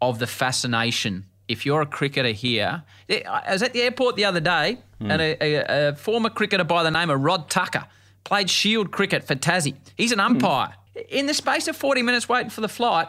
[0.02, 1.26] of the fascination.
[1.48, 5.12] If you're a cricketer here, eh, I was at the airport the other day, hmm.
[5.12, 7.86] and a, a, a former cricketer by the name of Rod Tucker
[8.24, 9.76] played Shield cricket for Tassie.
[9.96, 10.74] He's an umpire.
[10.94, 11.02] Hmm.
[11.10, 13.08] In the space of 40 minutes waiting for the flight,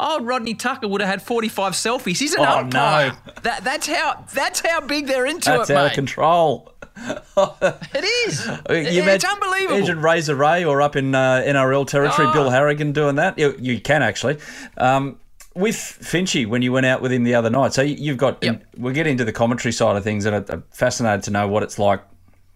[0.00, 2.18] old Rodney Tucker would have had 45 selfies.
[2.18, 3.10] He's an Oh, umpire.
[3.10, 3.32] no.
[3.42, 5.56] That, that's how that's how big they're into it.
[5.58, 5.90] That's it, out mate.
[5.90, 6.72] of control.
[7.36, 8.46] It is.
[8.46, 9.76] You it's imagine- unbelievable.
[9.78, 12.32] Imagine Razor Ray or up in uh, NRL territory, Oh.
[12.32, 13.38] Bill Harrigan doing that.
[13.38, 14.38] You, you can actually.
[14.76, 15.18] Um,
[15.54, 18.42] with Finchy, when you went out with him the other night, so you- you've got.
[18.42, 18.64] Yep.
[18.76, 21.78] We'll get into the commentary side of things, and I'm fascinated to know what it's
[21.78, 22.02] like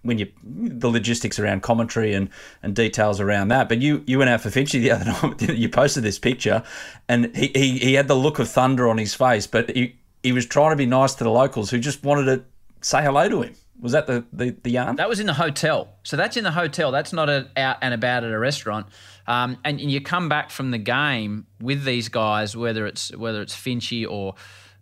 [0.05, 2.29] when you the logistics around commentary and,
[2.63, 3.69] and details around that.
[3.69, 5.57] But you you went out for Finchy the other night.
[5.57, 6.63] You posted this picture,
[7.09, 10.33] and he, he, he had the look of thunder on his face, but he he
[10.33, 12.45] was trying to be nice to the locals who just wanted to
[12.81, 13.55] say hello to him.
[13.81, 14.97] Was that the the, the yarn?
[14.97, 15.89] That was in the hotel.
[16.05, 16.93] So that's in the hotel.
[16.93, 18.87] That's not a, out and about at a restaurant.
[19.27, 23.41] Um, and, and you come back from the game with these guys, whether it's whether
[23.43, 24.35] it's Finchy or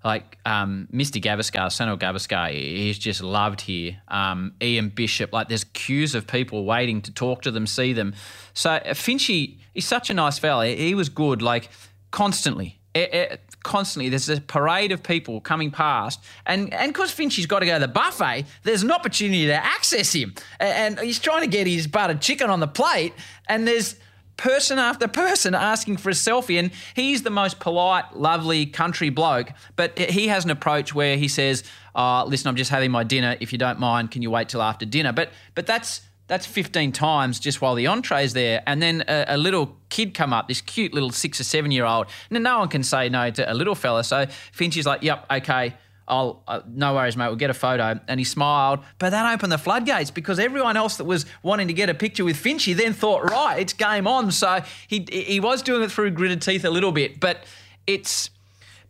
[0.05, 1.23] like um, Mr.
[1.23, 3.99] Gavaskar, Sunil Gavaskar, he's just loved here.
[4.09, 8.15] Um, Ian Bishop, like there's queues of people waiting to talk to them, see them.
[8.55, 10.67] So uh, Finchy, he's such a nice fella.
[10.67, 11.69] He was good, like
[12.11, 12.79] constantly.
[12.95, 17.61] Eh, eh, constantly there's a parade of people coming past and and because Finchy's got
[17.61, 21.41] to go to the buffet there's an opportunity to access him and, and he's trying
[21.41, 23.15] to get his buttered chicken on the plate
[23.49, 23.95] and there's
[24.43, 29.53] person after person asking for a selfie and he's the most polite lovely country bloke
[29.77, 31.63] but he has an approach where he says
[31.95, 34.61] uh, listen I'm just having my dinner if you don't mind can you wait till
[34.61, 38.63] after dinner but but that's that's 15 times just while the entree's there.
[38.67, 41.85] And then a, a little kid come up, this cute little six or seven year
[41.85, 42.07] old.
[42.31, 44.03] Now, no one can say no to a little fella.
[44.03, 45.75] So Finch is like, yep, okay.
[46.13, 47.29] I'll, uh, no worries, mate.
[47.29, 47.99] We'll get a photo.
[48.07, 51.75] And he smiled, but that opened the floodgates because everyone else that was wanting to
[51.75, 54.31] get a picture with Finchy then thought, right, it's game on.
[54.31, 57.45] So he he was doing it through gritted teeth a little bit, but
[57.87, 58.31] it's,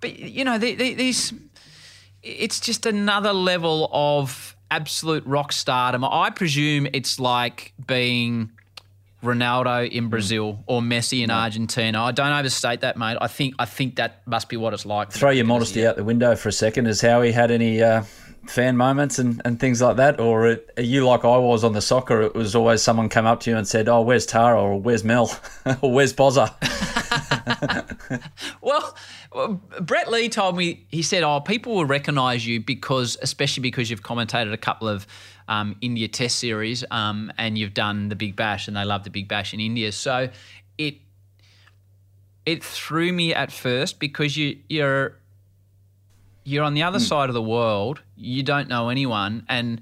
[0.00, 1.32] but you know, the, the, these,
[2.22, 6.04] it's just another level of absolute rock stardom.
[6.04, 8.50] I presume it's like being
[9.22, 12.02] Ronaldo in Brazil or Messi in Argentina.
[12.02, 13.16] I don't overstate that, mate.
[13.20, 15.12] I think I think that must be what it's like.
[15.12, 16.86] throw your modesty out the window for a second.
[16.86, 18.02] Has Howie had any uh,
[18.46, 20.20] fan moments and, and things like that?
[20.20, 22.22] Or are you like I was on the soccer?
[22.22, 24.60] It was always someone come up to you and said, Oh, where's Tara?
[24.60, 25.30] Or where's Mel?
[25.80, 26.52] or where's Bozza?
[28.60, 28.94] Well,
[29.32, 33.90] well, Brett Lee told me he said, "Oh, people will recognise you because, especially because
[33.90, 35.06] you've commentated a couple of
[35.48, 39.10] um, India Test series um, and you've done the Big Bash, and they love the
[39.10, 40.28] Big Bash in India." So
[40.78, 40.96] it
[42.44, 45.16] it threw me at first because you you're
[46.44, 48.02] you're on the other side of the world.
[48.16, 49.80] You don't know anyone, and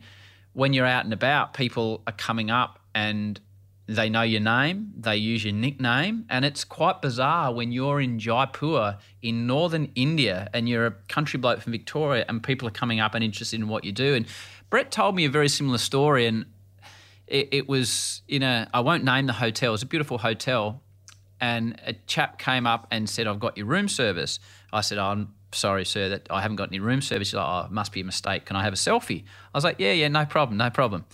[0.53, 3.41] when you're out and about, people are coming up and
[3.91, 8.21] they know your name, they use your nickname, and it's quite bizarre when you're in
[8.21, 13.01] Jaipur in northern India and you're a country bloke from Victoria and people are coming
[13.01, 14.15] up and interested in what you do.
[14.15, 14.27] And
[14.71, 16.47] Brett told me a very similar story, and
[17.27, 20.83] it, it was in a, I won't name the hotel, it's a beautiful hotel.
[21.43, 24.41] And a chap came up and said, I've got your room service.
[24.75, 27.31] I said, oh, I'm sorry, sir, that I haven't got any room service.
[27.31, 28.45] He's like, oh, it must be a mistake.
[28.45, 29.23] Can I have a selfie?
[29.23, 31.07] I was like, yeah, yeah, no problem, no problem,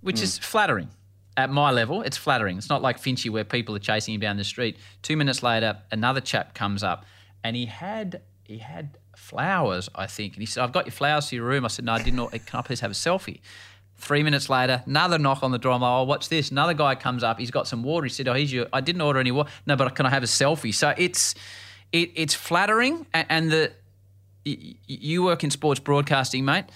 [0.00, 0.24] which hmm.
[0.24, 0.88] is flattering.
[1.36, 2.58] at my level, it's flattering.
[2.58, 4.76] It's not like Finchy where people are chasing him down the street.
[5.02, 7.06] Two minutes later, another chap comes up,
[7.44, 11.28] and he had he had flowers, I think, and he said, "I've got your flowers
[11.28, 12.18] to your room." I said, "No, I didn't.
[12.18, 13.40] Order can I please have a selfie?"
[14.00, 15.72] Three minutes later, another knock on the door.
[15.72, 16.52] I'm like, oh, what's this?
[16.52, 17.36] Another guy comes up.
[17.40, 18.04] He's got some water.
[18.04, 18.66] He said, oh, here's your.
[18.72, 19.50] I didn't order any water.
[19.66, 20.72] No, but can I have a selfie?
[20.72, 21.34] So it's
[21.92, 23.72] it, it's flattering, and the
[24.44, 26.66] you work in sports broadcasting, mate.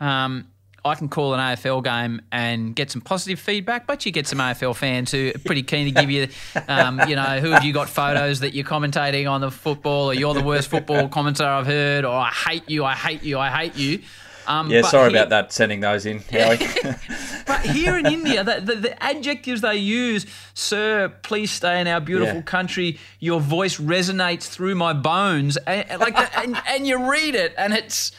[0.00, 0.48] Um,
[0.84, 4.38] I can call an AFL game and get some positive feedback, but you get some
[4.38, 6.28] AFL fans who are pretty keen to give you,
[6.68, 10.14] um, you know, who have you got photos that you're commentating on the football, or
[10.14, 13.50] you're the worst football commentator I've heard, or I hate you, I hate you, I
[13.50, 14.00] hate you.
[14.46, 16.18] Um, yeah, sorry about that, sending those in,
[17.46, 22.00] but here in India, the, the, the, adjectives they use, sir, please stay in our
[22.00, 22.42] beautiful yeah.
[22.42, 22.98] country.
[23.20, 28.12] Your voice resonates through my bones, and, like, and, and you read it, and it's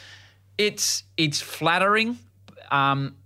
[0.58, 2.18] it's it's flattering
[2.72, 3.16] um,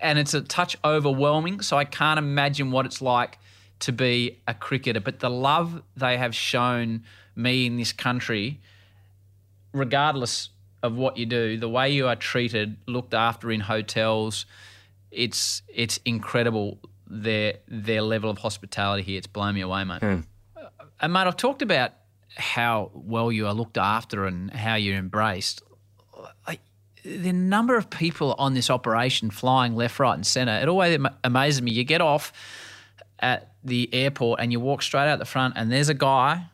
[0.00, 1.60] and it's a touch overwhelming.
[1.60, 3.38] So I can't imagine what it's like
[3.80, 5.00] to be a cricketer.
[5.00, 7.04] But the love they have shown
[7.36, 8.60] me in this country,
[9.72, 10.48] regardless
[10.82, 14.46] of what you do, the way you are treated, looked after in hotels,
[15.12, 16.80] it's it's incredible.
[17.06, 20.00] Their their level of hospitality here, it's blown me away, mate.
[20.00, 20.24] Mm.
[20.98, 21.92] And mate, I've talked about
[22.36, 25.62] how well you are looked after and how you're embraced
[27.06, 31.62] the number of people on this operation flying left, right, and centre, it always amazes
[31.62, 31.70] me.
[31.70, 32.32] You get off
[33.20, 36.46] at the airport and you walk straight out the front, and there's a guy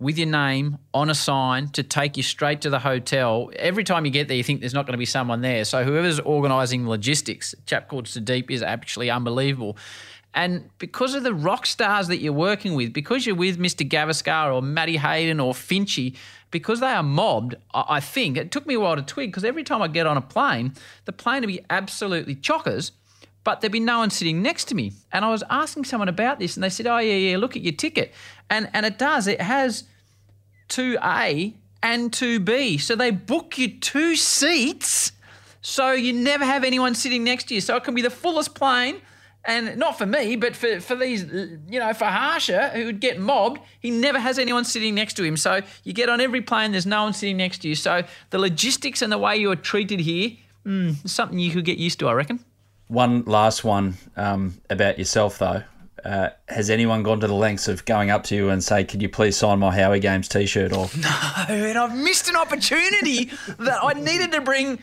[0.00, 3.50] with your name on a sign to take you straight to the hotel.
[3.56, 5.64] Every time you get there, you think there's not going to be someone there.
[5.64, 9.76] So whoever's organising logistics, a chap called Sudeep, is actually unbelievable.
[10.38, 13.86] And because of the rock stars that you're working with, because you're with Mr.
[13.86, 16.14] Gavaskar or Matty Hayden or Finchy,
[16.52, 19.64] because they are mobbed, I think it took me a while to twig because every
[19.64, 20.74] time I get on a plane,
[21.06, 22.92] the plane would be absolutely chockers,
[23.42, 24.92] but there'd be no one sitting next to me.
[25.10, 27.62] And I was asking someone about this, and they said, "Oh yeah, yeah, look at
[27.62, 28.14] your ticket,"
[28.48, 29.26] and and it does.
[29.26, 29.84] It has
[30.68, 35.10] two A and two B, so they book you two seats,
[35.62, 37.60] so you never have anyone sitting next to you.
[37.60, 39.00] So it can be the fullest plane
[39.44, 43.18] and not for me, but for, for these, you know, for Harsha, who would get
[43.18, 45.36] mobbed, he never has anyone sitting next to him.
[45.36, 47.74] So you get on every plane, there's no one sitting next to you.
[47.74, 50.32] So the logistics and the way you are treated here,
[50.66, 52.44] mm, something you could get used to, I reckon.
[52.88, 55.62] One last one um, about yourself, though.
[56.04, 59.02] Uh, has anyone gone to the lengths of going up to you and say, "Could
[59.02, 61.08] you please sign my Howie Games T-shirt?" Or no,
[61.48, 64.78] and I've missed an opportunity that I needed to bring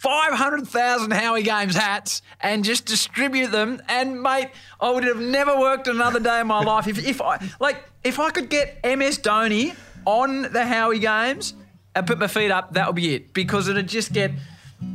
[0.00, 3.82] 500,000 Howie Games hats and just distribute them.
[3.86, 4.48] And mate,
[4.80, 8.18] I would have never worked another day in my life if, if I like if
[8.18, 11.52] I could get MS Dhoni on the Howie Games
[11.94, 13.34] and put my feet up, that would be it.
[13.34, 14.30] Because it'd just get,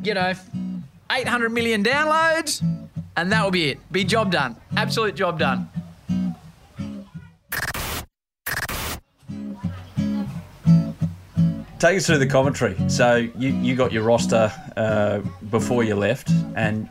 [0.02, 0.34] you know,
[1.12, 2.64] 800 million downloads,
[3.16, 3.92] and that would be it.
[3.92, 4.56] Be job done.
[4.76, 5.70] Absolute job done.
[11.80, 12.76] Take us through the commentary.
[12.90, 16.90] So you, you got your roster uh, before you left, and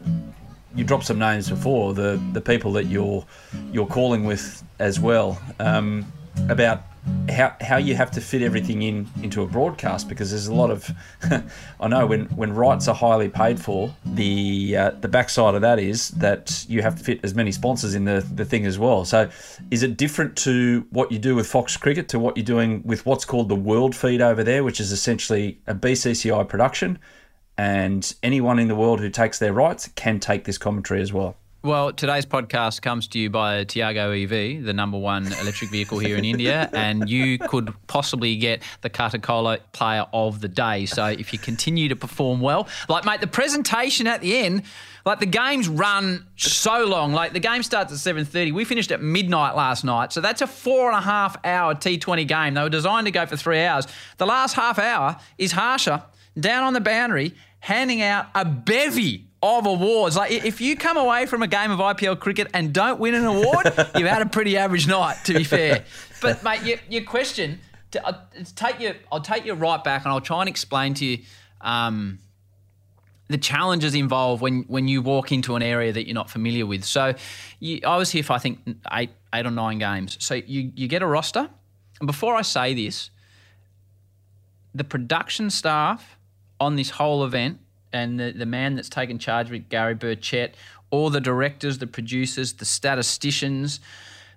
[0.74, 3.24] you dropped some names before the the people that you're
[3.72, 6.10] you're calling with as well um,
[6.48, 6.82] about
[7.28, 10.70] how how you have to fit everything in into a broadcast because there's a lot
[10.70, 10.90] of
[11.80, 15.78] I know when when rights are highly paid for the uh, the backside of that
[15.78, 19.04] is that you have to fit as many sponsors in the the thing as well.
[19.04, 19.28] So
[19.70, 23.04] is it different to what you do with Fox Cricket to what you're doing with
[23.04, 26.98] what's called the World Feed over there, which is essentially a BCCI production,
[27.58, 31.36] and anyone in the world who takes their rights can take this commentary as well.
[31.64, 36.18] Well, today's podcast comes to you by Tiago EV, the number one electric vehicle here
[36.18, 40.84] in India, and you could possibly get the Coca-Cola Player of the Day.
[40.84, 44.64] So if you continue to perform well, like mate, the presentation at the end,
[45.06, 47.14] like the games run so long.
[47.14, 48.52] Like the game starts at seven thirty.
[48.52, 51.96] We finished at midnight last night, so that's a four and a half hour T
[51.96, 52.52] Twenty game.
[52.52, 53.86] They were designed to go for three hours.
[54.18, 56.04] The last half hour is Harsha
[56.38, 60.16] down on the boundary handing out a bevy of awards.
[60.16, 63.24] Like if you come away from a game of IPL cricket and don't win an
[63.24, 65.84] award, you've had a pretty average night, to be fair.
[66.22, 68.18] But mate, your, your question, to, uh,
[68.56, 71.18] take you, I'll take you right back, and I'll try and explain to you
[71.60, 72.18] um,
[73.28, 76.84] the challenges involved when when you walk into an area that you're not familiar with.
[76.84, 77.14] So,
[77.60, 78.60] you, I was here for I think
[78.92, 80.16] eight eight or nine games.
[80.20, 81.50] So you you get a roster,
[82.00, 83.10] and before I say this,
[84.74, 86.16] the production staff
[86.60, 87.60] on this whole event
[87.94, 90.52] and the, the man that's taken charge with Gary Burchett,
[90.90, 93.80] all the directors, the producers, the statisticians,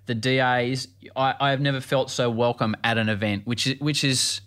[0.06, 0.88] the DAs.
[1.14, 4.40] I, I have never felt so welcome at an event, which is which is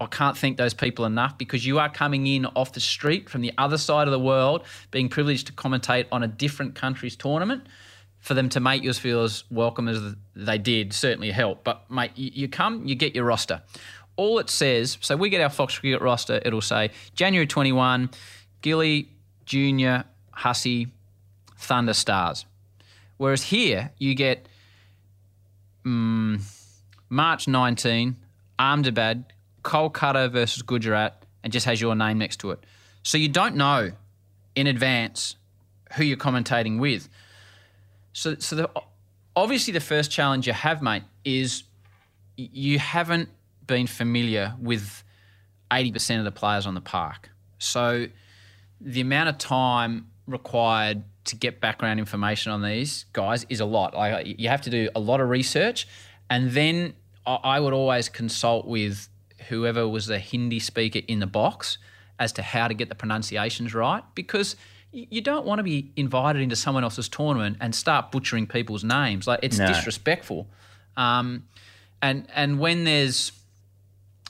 [0.00, 3.40] I can't thank those people enough because you are coming in off the street from
[3.40, 7.66] the other side of the world, being privileged to commentate on a different country's tournament.
[8.24, 10.00] for them to make you feel as welcome as
[10.34, 11.62] they did certainly helped.
[11.62, 13.60] But mate, you, you come, you get your roster.
[14.16, 16.40] All it says, so we get our Fox Cricket roster.
[16.44, 18.10] It'll say January 21,
[18.62, 19.08] Gilly,
[19.44, 20.88] Junior, Hussey,
[21.58, 22.46] Thunder Stars.
[23.16, 24.48] Whereas here you get
[25.84, 26.40] um,
[27.08, 28.16] March 19,
[28.58, 32.64] Ahmedabad, Kolkata versus Gujarat, and just has your name next to it.
[33.02, 33.92] So you don't know
[34.54, 35.36] in advance
[35.94, 37.08] who you're commentating with.
[38.12, 38.70] So, so the,
[39.36, 41.64] obviously the first challenge you have, mate, is
[42.36, 43.28] you haven't
[43.66, 45.02] been familiar with
[45.70, 47.30] 80% of the players on the park.
[47.58, 48.06] So
[48.80, 53.94] the amount of time required to get background information on these guys is a lot.
[53.94, 55.88] Like you have to do a lot of research,
[56.28, 56.94] and then
[57.26, 59.08] I would always consult with
[59.48, 61.78] whoever was the Hindi speaker in the box
[62.18, 64.56] as to how to get the pronunciations right because
[64.92, 69.26] you don't want to be invited into someone else's tournament and start butchering people's names.
[69.26, 69.66] Like it's no.
[69.66, 70.46] disrespectful.
[70.96, 71.48] Um,
[72.00, 73.32] and and when there's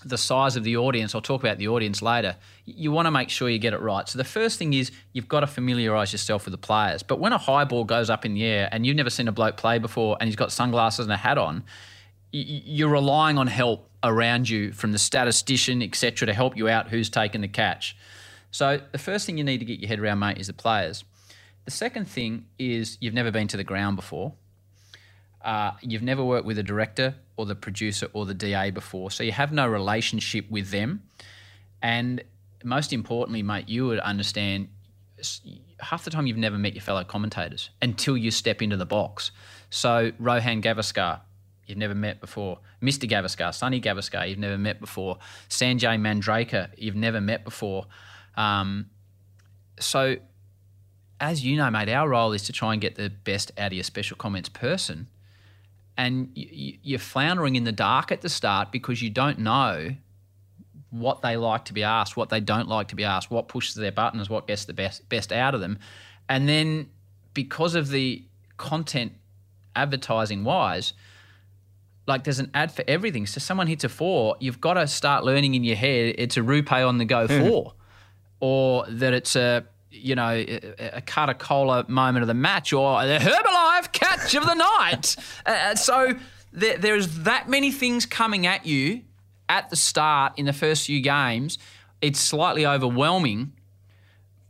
[0.08, 2.36] the size of the audience, I'll talk about the audience later.
[2.64, 4.08] You want to make sure you get it right.
[4.08, 7.02] So the first thing is you've got to familiarise yourself with the players.
[7.02, 9.32] But when a high ball goes up in the air and you've never seen a
[9.32, 11.64] bloke play before and he's got sunglasses and a hat on,
[12.32, 17.08] you're relying on help around you from the statistician, etc., to help you out who's
[17.08, 17.96] taken the catch.
[18.50, 21.04] So the first thing you need to get your head around, mate, is the players.
[21.64, 24.34] The second thing is you've never been to the ground before.
[25.44, 29.22] Uh, you've never worked with a director or the producer or the DA before, so
[29.22, 31.02] you have no relationship with them.
[31.82, 32.24] And
[32.64, 34.68] most importantly, mate, you would understand
[35.80, 39.30] half the time you've never met your fellow commentators until you step into the box.
[39.70, 41.20] So Rohan Gavaskar,
[41.66, 42.58] you've never met before.
[42.82, 43.08] Mr.
[43.08, 45.18] Gavaskar, Sunny Gavaskar, you've never met before.
[45.48, 47.86] Sanjay Manjrekar, you've never met before.
[48.36, 48.86] Um,
[49.78, 50.16] so,
[51.20, 53.72] as you know, mate, our role is to try and get the best out of
[53.74, 55.08] your special comments person.
[55.96, 59.94] And you're floundering in the dark at the start because you don't know
[60.90, 63.74] what they like to be asked, what they don't like to be asked, what pushes
[63.74, 65.78] their buttons, what gets the best best out of them.
[66.28, 66.88] And then
[67.32, 68.24] because of the
[68.56, 69.12] content
[69.76, 70.94] advertising wise,
[72.06, 73.26] like there's an ad for everything.
[73.26, 76.40] So someone hits a four, you've got to start learning in your head it's a
[76.40, 77.40] RuPay on the go hmm.
[77.40, 77.74] four,
[78.40, 83.04] or that it's a you know a, a Carter Cola moment of the match, or
[83.06, 85.16] the Herbalife catch of the night.
[85.46, 86.14] Uh, uh, so
[86.52, 89.02] there, there's that many things coming at you
[89.48, 91.58] at the start in the first few games.
[92.00, 93.52] It's slightly overwhelming,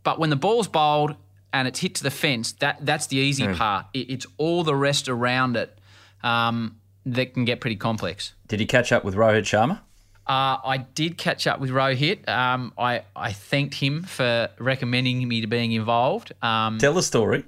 [0.03, 1.15] but when the ball's bowled
[1.51, 3.57] and it's hit to the fence, that that's the easy mm.
[3.57, 3.87] part.
[3.93, 5.77] It, it's all the rest around it.
[6.23, 8.33] Um, that can get pretty complex.
[8.47, 9.81] Did you catch up with Rohit Sharma?
[10.27, 12.27] Uh, I did catch up with Rohit.
[12.27, 16.33] Um, I, I thanked him for recommending me to being involved.
[16.41, 17.43] Um, Tell the story.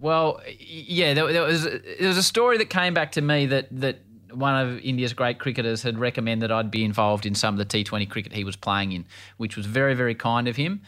[0.00, 3.68] Well, yeah, there, there, was there was a story that came back to me that
[3.80, 3.98] that
[4.32, 8.10] one of India's great cricketers had recommended I'd be involved in some of the T20
[8.10, 10.82] cricket he was playing in, which was very very kind of him.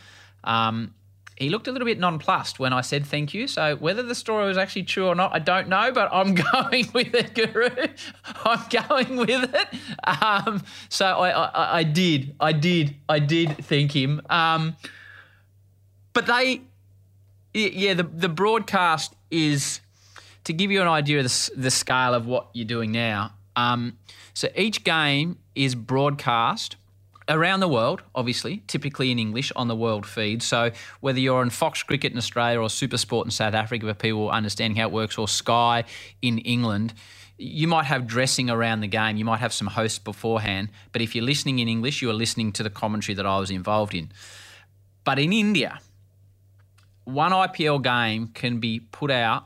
[0.45, 0.95] Um,
[1.37, 3.47] he looked a little bit nonplussed when I said thank you.
[3.47, 6.89] So whether the story was actually true or not, I don't know, but I'm going
[6.95, 7.69] with it, Guru.
[8.45, 9.69] I'm going with it.
[10.23, 14.23] Um, so I, I, I, did, I did, I did thank him.
[14.31, 14.77] Um,
[16.13, 16.63] but they,
[17.53, 19.81] yeah, the the broadcast is
[20.45, 23.35] to give you an idea of the, the scale of what you're doing now.
[23.55, 23.99] Um,
[24.33, 26.77] so each game is broadcast
[27.29, 30.43] around the world, obviously, typically in English on the world feed.
[30.43, 34.31] So whether you're on Fox Cricket in Australia or Supersport in South Africa, for people
[34.31, 35.85] understanding how it works, or Sky
[36.23, 36.95] in England,
[37.39, 39.17] you might have dressing around the game.
[39.17, 40.71] You might have some hosts beforehand.
[40.93, 43.51] But if you're listening in English, you are listening to the commentary that I was
[43.51, 44.11] involved in.
[45.05, 45.81] But in India,
[47.05, 49.45] one IPL game can be put out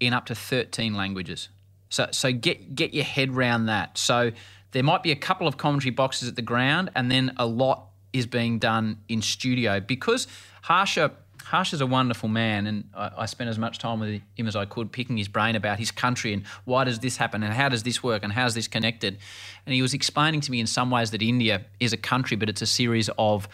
[0.00, 1.48] in up to 13 languages.
[1.88, 3.98] So, so get get your head around that.
[3.98, 4.32] So
[4.72, 7.86] there might be a couple of commentary boxes at the ground, and then a lot
[8.12, 10.26] is being done in studio because
[10.62, 11.12] Harsha.
[11.42, 14.66] Harsha's a wonderful man, and I, I spent as much time with him as I
[14.66, 17.82] could picking his brain about his country and why does this happen and how does
[17.82, 19.18] this work and how's this connected.
[19.64, 22.50] And he was explaining to me in some ways that India is a country, but
[22.50, 23.48] it's a series of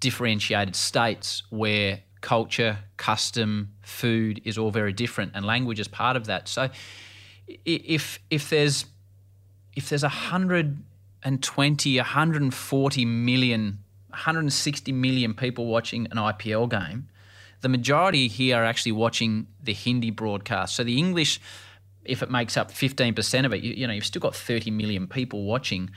[0.00, 6.26] differentiated states where culture, custom, food is all very different, and language is part of
[6.26, 6.48] that.
[6.48, 6.68] So,
[7.64, 8.84] if if there's
[9.74, 17.08] if there's 120, 140 million, 160 million people watching an IPL game,
[17.60, 20.74] the majority here are actually watching the Hindi broadcast.
[20.76, 21.40] So the English,
[22.04, 25.06] if it makes up 15% of it, you, you know, you've still got 30 million
[25.06, 25.90] people watching.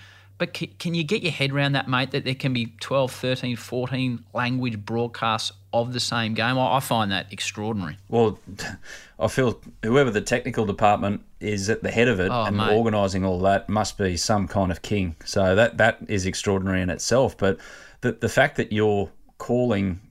[0.43, 3.13] But c- can you get your head around that, mate, that there can be 12,
[3.13, 6.57] 13, 14 language broadcasts of the same game?
[6.59, 7.97] I, I find that extraordinary.
[8.09, 8.39] Well,
[9.21, 12.73] I feel whoever the technical department is at the head of it Oh, and mate.
[12.75, 15.15] organising all that must be some kind of king.
[15.23, 17.37] So that that is extraordinary in itself.
[17.37, 17.57] But
[18.01, 20.01] the the fact that you're calling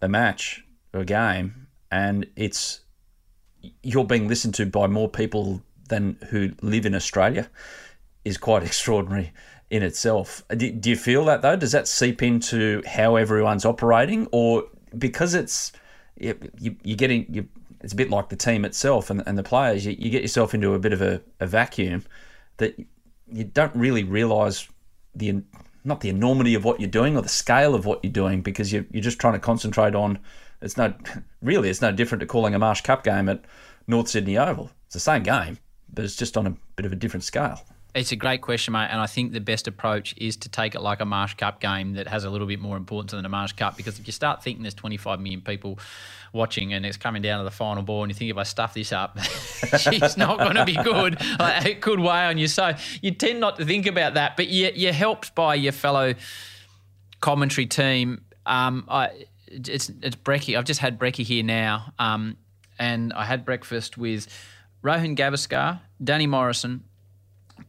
[0.00, 0.64] a match
[0.94, 2.82] or a game and it's
[3.82, 7.50] you're being listened to by more people than who live in Australia
[8.24, 9.32] is quite extraordinary
[9.72, 10.44] in itself.
[10.50, 11.56] Uh, do, do you feel that though?
[11.56, 14.64] Does that seep into how everyone's operating, or
[14.96, 15.72] because it's
[16.20, 17.48] you, you, you're getting you,
[17.80, 19.84] it's a bit like the team itself and, and the players.
[19.86, 22.04] You, you get yourself into a bit of a, a vacuum
[22.58, 22.78] that
[23.26, 24.68] you don't really realise
[25.14, 25.42] the
[25.84, 28.72] not the enormity of what you're doing or the scale of what you're doing because
[28.72, 30.18] you're, you're just trying to concentrate on.
[30.60, 30.92] It's no
[31.42, 33.42] really it's no different to calling a Marsh Cup game at
[33.86, 34.70] North Sydney Oval.
[34.84, 35.56] It's the same game,
[35.90, 37.62] but it's just on a bit of a different scale.
[37.94, 40.80] It's a great question, mate, and I think the best approach is to take it
[40.80, 43.52] like a Marsh Cup game that has a little bit more importance than a Marsh
[43.52, 43.76] Cup.
[43.76, 45.78] Because if you start thinking there's 25 million people
[46.32, 48.72] watching and it's coming down to the final ball, and you think if I stuff
[48.72, 49.18] this up,
[49.62, 51.20] it's not going to be good.
[51.38, 52.46] Like, it could weigh on you.
[52.46, 56.14] So you tend not to think about that, but you, you're helped by your fellow
[57.20, 58.24] commentary team.
[58.46, 60.56] Um, I, it's it's Brecky.
[60.56, 62.36] I've just had Brecky here now, um,
[62.78, 64.28] and I had breakfast with
[64.82, 66.84] Rohan Gavaskar, Danny Morrison,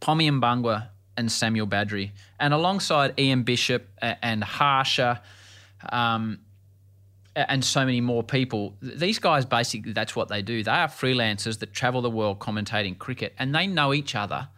[0.00, 5.22] Pommy Mbangwa and Samuel Badree, and alongside Ian Bishop and Harsha,
[5.90, 6.40] um,
[7.36, 8.76] and so many more people.
[8.80, 10.62] These guys basically that's what they do.
[10.62, 14.48] They are freelancers that travel the world commentating cricket, and they know each other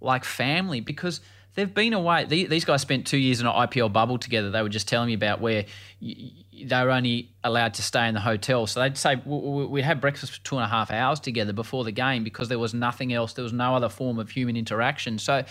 [0.00, 1.20] like family because
[1.54, 2.24] they've been away.
[2.24, 4.50] These guys spent two years in an IPL bubble together.
[4.50, 5.64] They were just telling me about where
[6.62, 8.66] they were only allowed to stay in the hotel.
[8.66, 11.52] So they'd say "W- w- we'd have breakfast for two and a half hours together
[11.52, 13.32] before the game because there was nothing else.
[13.32, 15.18] There was no other form of human interaction.
[15.18, 15.44] So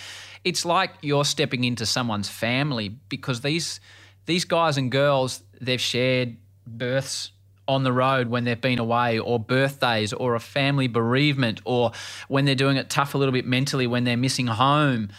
[0.44, 3.80] it's like you're stepping into someone's family because these
[4.26, 7.32] these guys and girls they've shared births
[7.68, 11.92] on the road when they've been away, or birthdays, or a family bereavement, or
[12.28, 15.10] when they're doing it tough a little bit mentally when they're missing home.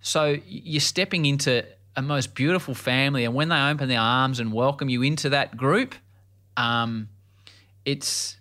[0.00, 1.64] So you're stepping into
[1.98, 5.56] a most beautiful family, and when they open their arms and welcome you into that
[5.56, 5.96] group,
[6.56, 7.08] um,
[7.84, 8.36] it's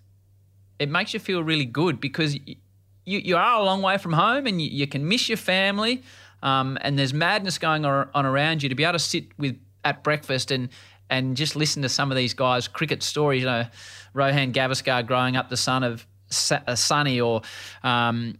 [0.78, 2.55] it makes you feel really good because you,
[3.03, 6.03] you are a long way from home and you, you can miss your family,
[6.43, 10.03] um, and there's madness going on, around you to be able to sit with at
[10.03, 10.70] breakfast and
[11.10, 13.41] and just listen to some of these guys' cricket stories.
[13.41, 13.66] You know,
[14.14, 16.05] Rohan Gavaskar growing up the son of
[16.51, 17.41] uh, Sunny, or
[17.82, 18.38] um,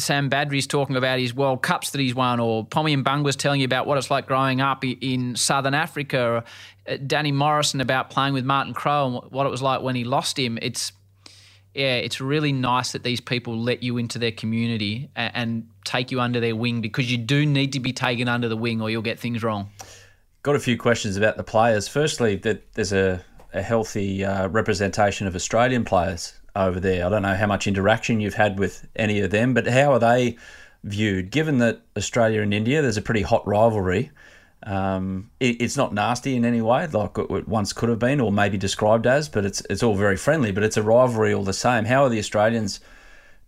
[0.00, 3.64] Sam Badree's talking about his World Cups that he's won, or Pommy Mbangwa's telling you
[3.64, 6.44] about what it's like growing up in Southern Africa, or
[6.88, 9.94] uh, Danny Morrison about playing with Martin Crowe and what- what it was like when
[9.94, 10.58] he lost him.
[10.60, 10.92] It's
[11.74, 16.10] yeah, it's really nice that these people let you into their community and, and take
[16.10, 18.90] you under their wing because you do need to be taken under the wing or
[18.90, 19.70] you'll get things wrong.
[20.42, 21.86] Got a few questions about the players.
[21.86, 23.24] Firstly, that there's a,
[23.54, 27.06] a healthy uh, representation of Australian players over there.
[27.06, 29.98] I don't know how much interaction you've had with any of them, but how are
[29.98, 30.36] they
[30.84, 31.30] viewed?
[31.30, 34.10] Given that Australia and India, there's a pretty hot rivalry.
[34.62, 38.20] Um, it, it's not nasty in any way, like it, it once could have been,
[38.20, 40.52] or maybe described as, but it's it's all very friendly.
[40.52, 41.86] But it's a rivalry all the same.
[41.86, 42.80] How are the Australians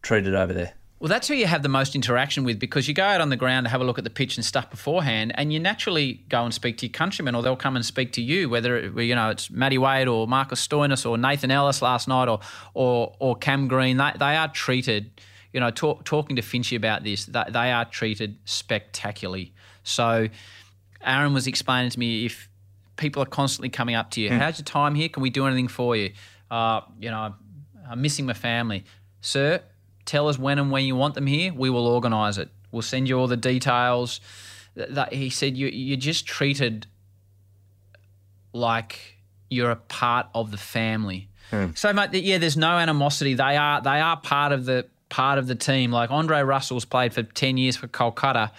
[0.00, 0.72] treated over there?
[1.02, 3.36] Well, that's who you have the most interaction with because you go out on the
[3.36, 6.44] ground to have a look at the pitch and stuff beforehand, and you naturally go
[6.44, 8.48] and speak to your countrymen, or they'll come and speak to you.
[8.48, 12.28] Whether it, you know it's Matty Wade or Marcus Stoinis or Nathan Ellis last night,
[12.28, 12.38] or
[12.74, 15.20] or or Cam Green, they they are treated.
[15.52, 19.52] You know, talk, talking to Finchy about this, they, they are treated spectacularly.
[19.82, 20.28] So,
[21.04, 22.48] Aaron was explaining to me if
[22.96, 25.08] people are constantly coming up to you, how's your time here?
[25.10, 26.12] Can we do anything for you?
[26.50, 27.34] Uh, you know,
[27.90, 28.84] I'm missing my family.
[29.20, 29.60] Sir,
[30.04, 31.52] tell us when and where you want them here.
[31.54, 32.48] We will organise it.
[32.70, 34.20] We'll send you all the details.
[34.76, 36.86] Th- That he said you you're just treated
[38.52, 39.16] like
[39.50, 41.28] you're a part of the family.
[41.50, 41.66] Hmm.
[41.74, 43.34] So, mate, yeah, there's no animosity.
[43.34, 45.90] They are they are part of the part of the team.
[45.92, 48.50] Like Andre Russell's played for ten years for Kolkata.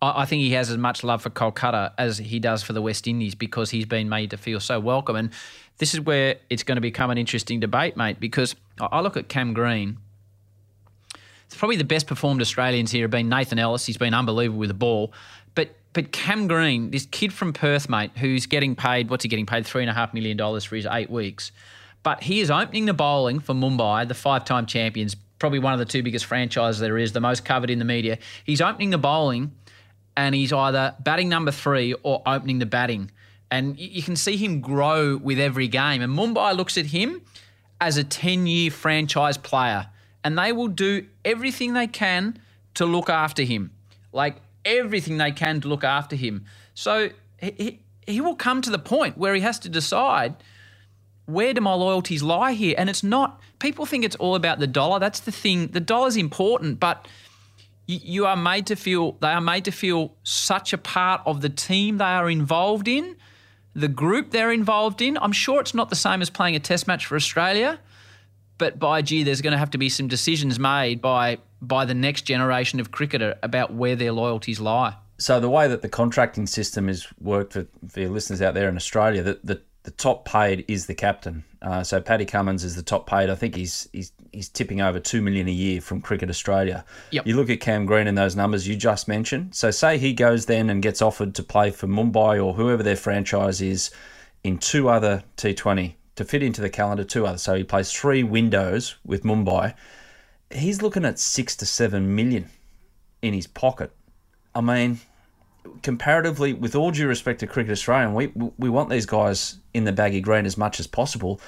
[0.00, 2.82] I I think he has as much love for Kolkata as he does for the
[2.82, 5.16] West Indies because he's been made to feel so welcome.
[5.16, 5.30] And
[5.78, 9.16] this is where it's going to become an interesting debate, mate, because I I look
[9.16, 9.98] at Cam Green.
[11.56, 13.84] Probably the best performed Australians here have been Nathan Ellis.
[13.84, 15.12] He's been unbelievable with the ball.
[15.54, 19.46] But but Cam Green, this kid from Perth, mate, who's getting paid, what's he getting
[19.46, 19.66] paid?
[19.66, 21.52] Three and a half million dollars for his eight weeks.
[22.02, 25.78] But he is opening the bowling for Mumbai, the five time champions, probably one of
[25.78, 28.18] the two biggest franchises there is, the most covered in the media.
[28.44, 29.52] He's opening the bowling
[30.16, 33.10] and he's either batting number three or opening the batting.
[33.50, 36.02] And you can see him grow with every game.
[36.02, 37.22] And Mumbai looks at him
[37.80, 39.88] as a 10 year franchise player.
[40.22, 42.38] And they will do everything they can
[42.74, 43.70] to look after him.
[44.12, 46.44] Like everything they can to look after him.
[46.74, 50.34] So he, he, will come to the point where he has to decide
[51.26, 52.74] where do my loyalties lie here?
[52.76, 54.98] And it's not, people think it's all about the dollar.
[54.98, 55.68] That's the thing.
[55.68, 57.06] The dollar's important, but
[57.86, 61.40] you, you are made to feel, they are made to feel such a part of
[61.40, 63.16] the team they are involved in,
[63.74, 65.16] the group they're involved in.
[65.18, 67.78] I'm sure it's not the same as playing a test match for Australia,
[68.60, 71.94] but by gee, there's going to have to be some decisions made by by the
[71.94, 74.94] next generation of cricketer about where their loyalties lie.
[75.18, 78.68] So the way that the contracting system is worked for, for your listeners out there
[78.68, 81.44] in Australia, that the, the top paid is the captain.
[81.60, 83.28] Uh, so Paddy Cummins is the top paid.
[83.30, 86.84] I think he's he's he's tipping over two million a year from Cricket Australia.
[87.12, 87.26] Yep.
[87.26, 89.54] You look at Cam Green and those numbers you just mentioned.
[89.54, 92.96] So say he goes then and gets offered to play for Mumbai or whoever their
[92.96, 93.90] franchise is
[94.44, 97.40] in two other T20 to fit into the calendar, two others.
[97.40, 99.72] So he plays three windows with Mumbai.
[100.50, 102.50] He's looking at six to seven million
[103.22, 103.90] in his pocket.
[104.54, 105.00] I mean,
[105.82, 108.26] comparatively, with all due respect to Cricket Australia, we
[108.58, 111.40] we want these guys in the baggy green as much as possible.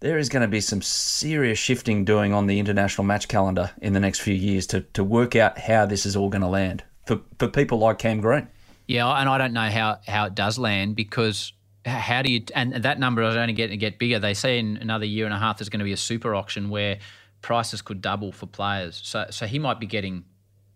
[0.00, 3.92] There is going to be some serious shifting doing on the international match calendar in
[3.92, 6.82] the next few years to, to work out how this is all going to land
[7.06, 8.48] for, for people like Cam Green.
[8.88, 11.52] Yeah, and I don't know how, how it does land because
[11.86, 14.18] how do you and that number is only getting to get bigger.
[14.18, 16.68] They say in another year and a half there's going to be a super auction
[16.68, 16.98] where
[17.42, 19.00] prices could double for players.
[19.04, 20.24] So so he might be getting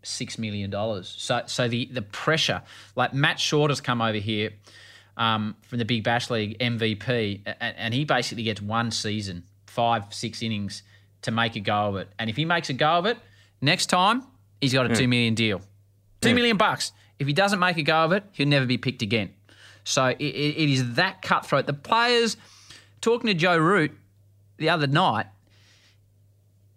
[0.02, 1.12] six million dollars.
[1.18, 2.62] So so the the pressure,
[2.96, 4.50] like Matt Short has come over here
[5.16, 10.04] um, from the Big Bash League MVP, and, and he basically gets one season, five
[10.10, 10.82] six innings
[11.22, 12.08] to make a go of it.
[12.18, 13.18] And if he makes a go of it,
[13.60, 14.22] next time
[14.60, 15.60] he's got a two million deal,
[16.20, 16.92] two million bucks.
[17.18, 19.34] If he doesn't make a go of it, he'll never be picked again.
[19.90, 21.66] So it, it is that cutthroat.
[21.66, 22.36] The players
[23.00, 23.92] talking to Joe Root
[24.56, 25.26] the other night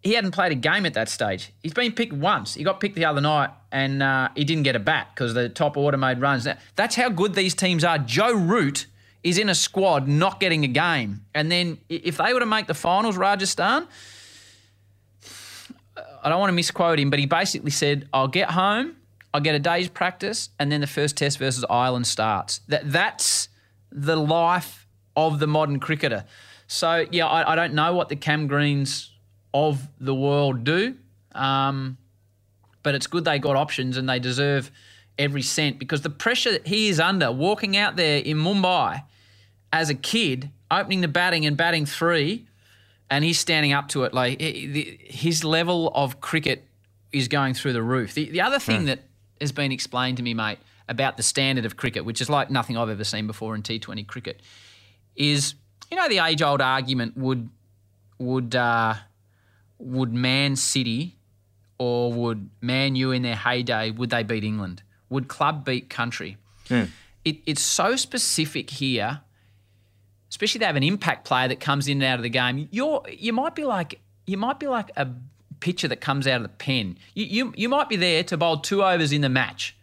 [0.04, 1.54] he hadn't played a game at that stage.
[1.64, 2.54] He's been picked once.
[2.54, 5.48] He got picked the other night and uh, he didn't get a bat because the
[5.48, 6.46] top order made runs.
[6.76, 7.98] That's how good these teams are.
[7.98, 8.86] Joe Root
[9.24, 11.22] is in a squad not getting a game.
[11.34, 13.88] And then if they were to make the finals, Rajasthan,
[16.22, 18.98] I don't want to misquote him, but he basically said, I'll get home,
[19.34, 22.60] I'll get a day's practice, and then the first test versus Ireland starts.
[22.68, 23.50] That That's
[23.92, 26.26] the life of the modern cricketer.
[26.68, 29.12] So, yeah, I, I don't know what the Cam Greens
[29.54, 30.96] of the world do.
[31.34, 31.98] Um,
[32.84, 34.70] but it's good they got options and they deserve
[35.18, 39.04] every cent because the pressure that he is under walking out there in Mumbai
[39.72, 42.46] as a kid, opening the batting and batting three,
[43.10, 44.14] and he's standing up to it.
[44.14, 46.68] Like his level of cricket
[47.12, 48.14] is going through the roof.
[48.14, 48.88] The, the other thing hmm.
[48.88, 49.00] that
[49.42, 52.78] has been explained to me, mate, about the standard of cricket, which is like nothing
[52.78, 54.42] I've ever seen before in T20 cricket,
[55.16, 55.56] is
[55.90, 57.50] you know the age old argument would
[58.18, 58.96] would uh,
[59.78, 61.18] would Man City
[61.78, 64.84] or would Man U in their heyday, would they beat England?
[65.10, 66.38] Would club beat country?
[66.68, 66.84] Hmm.
[67.26, 69.22] It, it's so specific here,
[70.30, 72.68] especially they have an impact player that comes in and out of the game.
[72.72, 75.08] You're you might be like you might be like a
[75.64, 76.98] pitcher that comes out of the pen.
[77.14, 79.78] You, you, you might be there to bowl two overs in the match,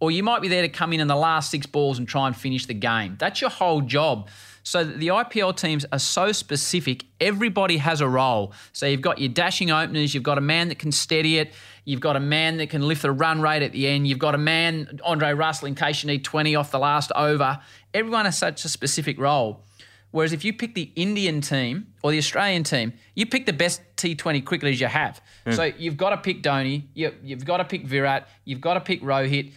[0.00, 2.26] or you might be there to come in in the last six balls and try
[2.26, 3.14] and finish the game.
[3.16, 4.28] That's your whole job.
[4.64, 7.04] So the IPL teams are so specific.
[7.20, 8.52] Everybody has a role.
[8.72, 11.52] So you've got your dashing openers, you've got a man that can steady it,
[11.84, 14.34] you've got a man that can lift the run rate at the end, you've got
[14.34, 17.60] a man, Andre Russell, in case you need 20 off the last over.
[17.94, 19.62] Everyone has such a specific role.
[20.10, 23.80] Whereas if you pick the Indian team or the Australian team, you pick the best
[23.96, 25.20] T20 cricketers you have.
[25.46, 25.54] Mm.
[25.54, 28.80] So you've got to pick Dhoni, you, you've got to pick Virat, you've got to
[28.80, 29.52] pick Rohit.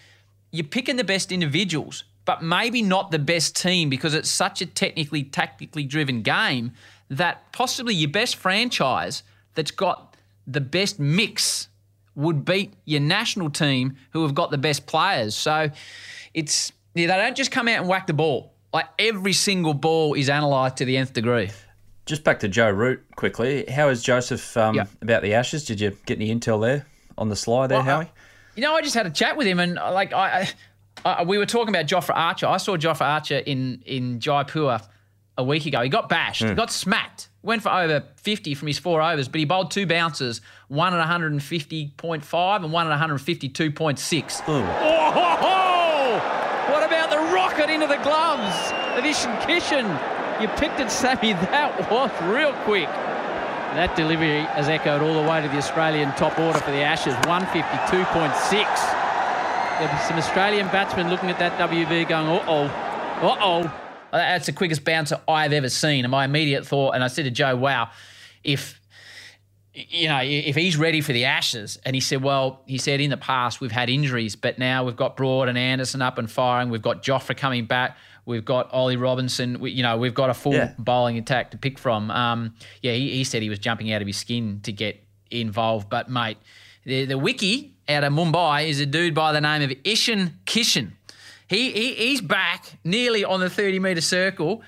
[0.52, 4.66] You're picking the best individuals but maybe not the best team because it's such a
[4.66, 6.72] technically, tactically driven game
[7.10, 9.24] that possibly your best franchise
[9.56, 10.16] that's got
[10.48, 11.68] the best mix
[12.16, 15.36] would beat your national team who have got the best players.
[15.36, 15.70] So
[16.34, 18.53] it's yeah, they don't just come out and whack the ball.
[18.74, 21.52] Like every single ball is analysed to the nth degree.
[22.06, 23.66] Just back to Joe Root quickly.
[23.66, 24.86] How is Joseph um, yeah.
[25.02, 25.64] about the Ashes?
[25.64, 26.86] Did you get any intel there
[27.18, 28.12] on the slide there, well, Howie?
[28.56, 30.50] you know, I just had a chat with him, and like I,
[31.06, 32.48] uh, we were talking about Jofra Archer.
[32.48, 34.82] I saw Jofra Archer in in Jaipur
[35.38, 35.82] a week ago.
[35.82, 36.56] He got bashed, mm.
[36.56, 37.30] got smacked.
[37.42, 41.06] Went for over 50 from his four overs, but he bowled two bouncers, one at
[41.06, 44.42] 150.5 and one at 152.6.
[44.48, 45.63] Oh, what
[47.56, 48.72] the rocket into the gloves
[49.06, 50.42] Ishan Kishan?
[50.42, 51.34] You picked it, Sammy.
[51.54, 52.88] That was real quick.
[53.76, 57.14] That delivery has echoed all the way to the Australian top order for the Ashes,
[57.26, 58.52] 152.6.
[59.80, 62.66] There'll be some Australian batsmen looking at that WV going, uh oh,
[63.28, 63.74] uh oh.
[64.12, 66.06] That's the quickest bouncer I've ever seen.
[66.06, 67.90] And my immediate thought, and I said to Joe, wow,
[68.44, 68.80] if
[69.74, 73.10] you know, if he's ready for the Ashes, and he said, well, he said in
[73.10, 76.70] the past we've had injuries, but now we've got Broad and Anderson up and firing.
[76.70, 77.98] We've got Jofra coming back.
[78.26, 79.60] We've got Ollie Robinson.
[79.60, 80.74] We, you know, we've got a full Yeah.
[80.78, 82.12] bowling attack to pick from.
[82.12, 85.90] Um, yeah, he, he said he was jumping out of his skin to get involved.
[85.90, 86.38] But mate,
[86.86, 90.92] the, the wiki out of Mumbai is a dude by the name of Ishan Kishan.
[91.48, 94.62] He, he he's back nearly on the 30 metre circle.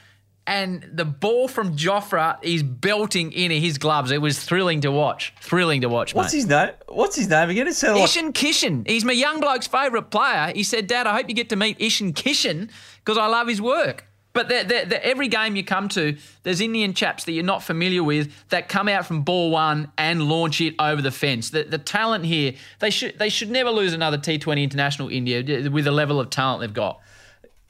[0.48, 4.12] And the ball from Jofra is belting into his gloves.
[4.12, 5.34] It was thrilling to watch.
[5.42, 6.38] Thrilling to watch, What's mate.
[6.38, 6.70] his name?
[6.88, 7.68] What's his name again?
[7.68, 8.88] It sounded like Ishan Kishan.
[8.88, 10.52] He's my young bloke's favourite player.
[10.56, 12.70] He said, Dad, I hope you get to meet Ishan Kishan
[13.04, 14.06] because I love his work.
[14.34, 17.64] But the, the, the, every game you come to, there's Indian chaps that you're not
[17.64, 21.52] familiar with that come out from ball one and launch it over the fence.
[21.52, 25.86] The, the talent here, they should they should never lose another T20 international India with
[25.86, 27.00] the level of talent they've got.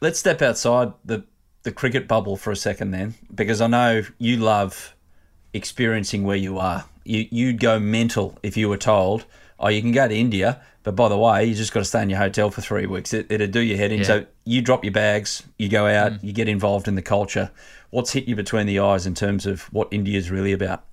[0.02, 1.24] let's step outside the
[1.66, 4.96] the cricket bubble for a second then because I know you love
[5.54, 6.86] experiencing where you are.
[7.04, 9.26] You you'd go mental if you were told,
[9.60, 12.02] "Oh, you can go to India, but by the way, you just got to stay
[12.02, 14.00] in your hotel for 3 weeks." It, it'd do your head in.
[14.00, 14.06] Yeah.
[14.06, 16.24] So you drop your bags, you go out, mm.
[16.24, 17.52] you get involved in the culture.
[17.90, 20.86] What's hit you between the eyes in terms of what India's really about?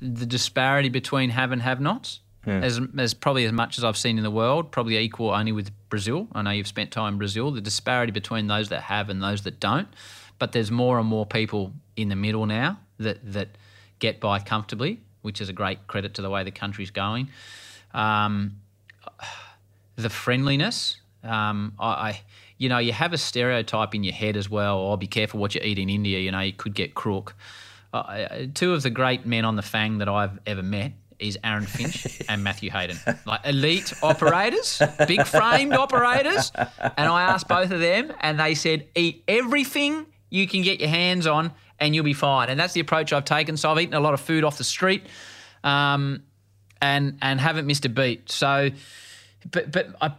[0.00, 2.20] the disparity between have and have nots.
[2.46, 5.70] As, as probably as much as I've seen in the world, probably equal only with
[5.90, 6.26] Brazil.
[6.32, 7.50] I know you've spent time in Brazil.
[7.50, 9.88] The disparity between those that have and those that don't,
[10.38, 13.48] but there's more and more people in the middle now that that
[13.98, 17.28] get by comfortably, which is a great credit to the way the country's going.
[17.92, 18.56] Um,
[19.96, 20.96] the friendliness.
[21.22, 22.20] Um, I, I,
[22.56, 24.78] you know, you have a stereotype in your head as well.
[24.80, 26.18] Oh, be careful what you eat in India.
[26.18, 27.34] You know, you could get crook.
[27.92, 31.38] Uh, Uh, two of the great men on the Fang that I've ever met is
[31.44, 36.52] Aaron Finch and Matthew Hayden, like elite operators, big framed operators.
[36.56, 40.90] And I asked both of them, and they said, eat everything you can get your
[40.90, 42.48] hands on, and you'll be fine.
[42.48, 43.56] And that's the approach I've taken.
[43.56, 45.04] So I've eaten a lot of food off the street.
[45.62, 46.22] Um,
[46.82, 48.30] and and haven't missed a beat.
[48.30, 48.70] So,
[49.50, 50.12] but but I,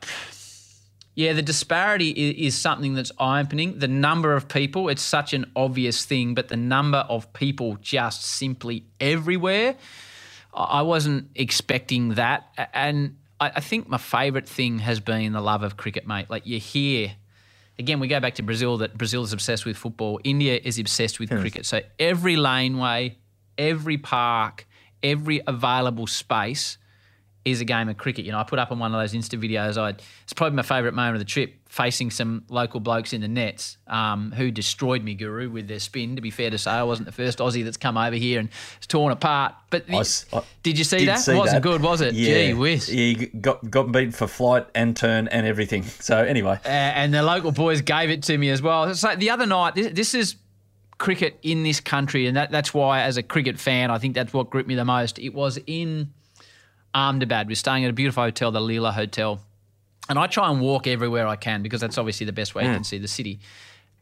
[1.15, 3.79] yeah, the disparity is, something that's eye opening.
[3.79, 8.23] The number of people, it's such an obvious thing, but the number of people just
[8.23, 9.75] simply everywhere.
[10.53, 15.63] I wasn't expecting that, and I, I think my favourite thing has been the love
[15.63, 16.29] of cricket, mate.
[16.29, 17.13] Like you hear
[17.79, 20.19] again, we go back to Brazil that Brazil is obsessed with football.
[20.23, 21.65] India is obsessed with cricket.
[21.65, 23.17] So every laneway,
[23.57, 24.67] every park,
[25.03, 26.77] every available space
[27.43, 28.23] is a game of cricket.
[28.25, 29.77] You know, I put up on one of those Insta videos.
[29.77, 29.89] I
[30.23, 33.77] it's probably my favourite moment of the trip, facing some local blokes in the nets
[33.87, 36.15] um, who destroyed me, Guru, with their spin.
[36.17, 38.49] To be fair to say, I wasn't the first Aussie that's come over here and
[38.77, 39.55] it's torn apart.
[39.71, 40.03] But I
[40.37, 41.15] I did you see that?
[41.19, 41.69] see it wasn't that.
[41.69, 42.13] good, was it?
[42.13, 42.87] Yeah, Gee whiz.
[42.87, 45.83] He got got beaten for flight and turn and everything.
[46.01, 48.93] So anyway, Uh, and the local boys gave it to me as well.
[48.95, 50.35] So the other night, this, this is
[50.97, 54.33] cricket in this country, and that, that's why, as a cricket fan, I think that's
[54.33, 55.17] what gripped me the most.
[55.19, 56.11] It was in
[56.93, 57.47] Ahmedabad.
[57.47, 59.39] We're staying at a beautiful hotel, the Leela Hotel,
[60.09, 62.73] and I try and walk everywhere I can because that's obviously the best way you
[62.73, 63.39] can see the city.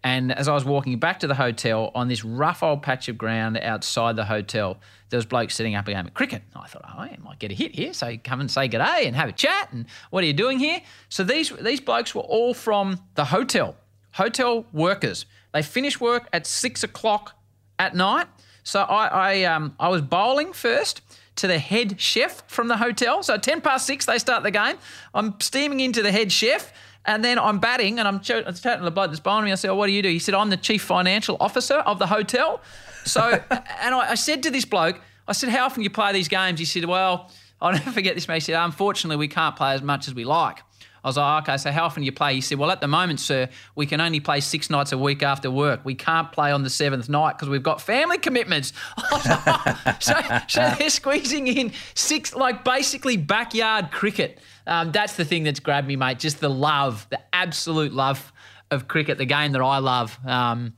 [0.03, 3.17] And as I was walking back to the hotel on this rough old patch of
[3.17, 4.79] ground outside the hotel,
[5.09, 6.41] there was blokes sitting up a game of cricket.
[6.53, 7.91] And I thought, oh, I might get a hit here.
[7.93, 9.73] So come and say good day and have a chat.
[9.73, 10.81] And what are you doing here?
[11.09, 13.75] So these these blokes were all from the hotel,
[14.11, 15.25] hotel workers.
[15.53, 17.33] They finish work at six o'clock
[17.77, 18.27] at night.
[18.63, 21.01] So I I um I was bowling first
[21.39, 23.23] to the head chef from the hotel.
[23.23, 24.77] So at ten past six they start the game.
[25.13, 26.71] I'm steaming into the head chef.
[27.05, 29.51] And then I'm batting and I'm ch- I'm chatting to the bloke that's bowling me.
[29.51, 30.09] I said, oh, what do you do?
[30.09, 32.61] He said, I'm the chief financial officer of the hotel.
[33.05, 33.21] So,
[33.81, 36.27] and I, I said to this bloke, I said, how often do you play these
[36.27, 36.59] games?
[36.59, 37.31] He said, well,
[37.61, 38.35] I'll never forget this, mate.
[38.35, 40.59] He said, unfortunately, we can't play as much as we like.
[41.03, 42.35] I was like, okay, so how often do you play?
[42.35, 45.23] He said, well, at the moment, sir, we can only play six nights a week
[45.23, 45.81] after work.
[45.83, 48.73] We can't play on the seventh night because we've got family commitments.
[48.97, 54.39] I was like, so, so they're squeezing in six, like basically backyard cricket.
[54.67, 56.19] Um, that's the thing that's grabbed me, mate.
[56.19, 58.31] Just the love, the absolute love
[58.71, 60.17] of cricket, the game that I love.
[60.25, 60.73] Um,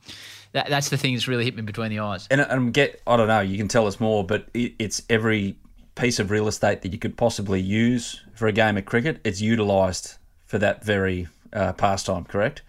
[0.52, 2.26] that, that's the thing that's really hit me between the eyes.
[2.30, 3.40] and, and get I don't know.
[3.40, 5.56] You can tell us more, but it, it's every
[5.94, 9.20] piece of real estate that you could possibly use for a game of cricket.
[9.22, 12.24] It's utilised for that very uh, pastime.
[12.24, 12.62] Correct?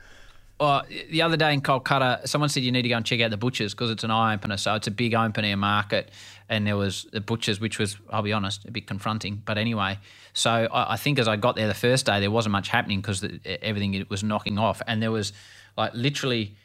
[0.60, 3.32] Uh, the other day in Kolkata, someone said you need to go and check out
[3.32, 4.56] the butchers because it's an eye opener.
[4.58, 6.12] So it's a big open air market,
[6.48, 9.42] and there was the butchers, which was, I'll be honest, a bit confronting.
[9.44, 9.98] But anyway,
[10.34, 13.02] so I, I think as I got there the first day, there wasn't much happening
[13.02, 15.34] because everything it was knocking off, and there was
[15.76, 16.56] like literally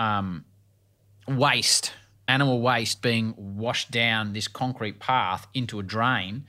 [0.00, 0.44] um,
[1.28, 1.92] waste,
[2.26, 6.46] animal waste being washed down this concrete path into a drain,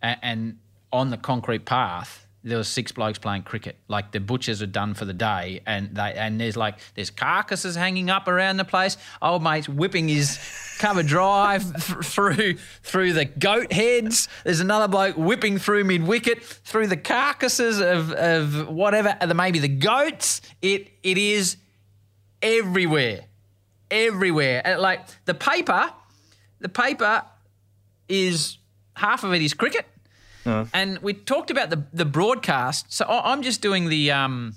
[0.00, 0.58] and, and
[0.92, 3.76] on the concrete path there was six blokes playing cricket.
[3.88, 7.76] Like the butchers are done for the day, and they and there's like there's carcasses
[7.76, 8.96] hanging up around the place.
[9.20, 10.38] Old mate's whipping his
[10.78, 14.28] cover drive th- through through the goat heads.
[14.44, 19.34] There's another bloke whipping through mid wicket through the carcasses of of whatever, uh, the
[19.34, 20.40] maybe the goats.
[20.62, 21.58] It it is
[22.40, 23.26] everywhere,
[23.90, 24.62] everywhere.
[24.64, 25.92] And like the paper,
[26.60, 27.22] the paper
[28.08, 28.56] is
[28.94, 29.86] half of it is cricket.
[30.72, 32.92] And we talked about the the broadcast.
[32.92, 34.54] So I'm just doing the um,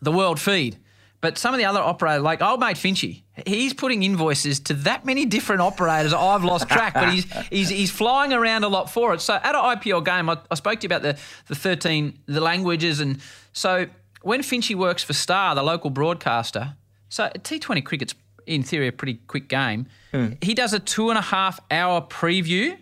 [0.00, 0.76] the world feed,
[1.20, 5.04] but some of the other operators, like old mate Finchy, he's putting invoices to that
[5.04, 6.12] many different operators.
[6.12, 9.20] I've lost track, but he's he's he's flying around a lot for it.
[9.20, 12.40] So at an IPL game, I, I spoke to you about the the 13 the
[12.40, 13.18] languages, and
[13.52, 13.86] so
[14.22, 16.74] when Finchy works for Star, the local broadcaster,
[17.08, 18.14] so T20 cricket's
[18.46, 19.86] in theory a pretty quick game.
[20.42, 22.76] He does a two and a half hour preview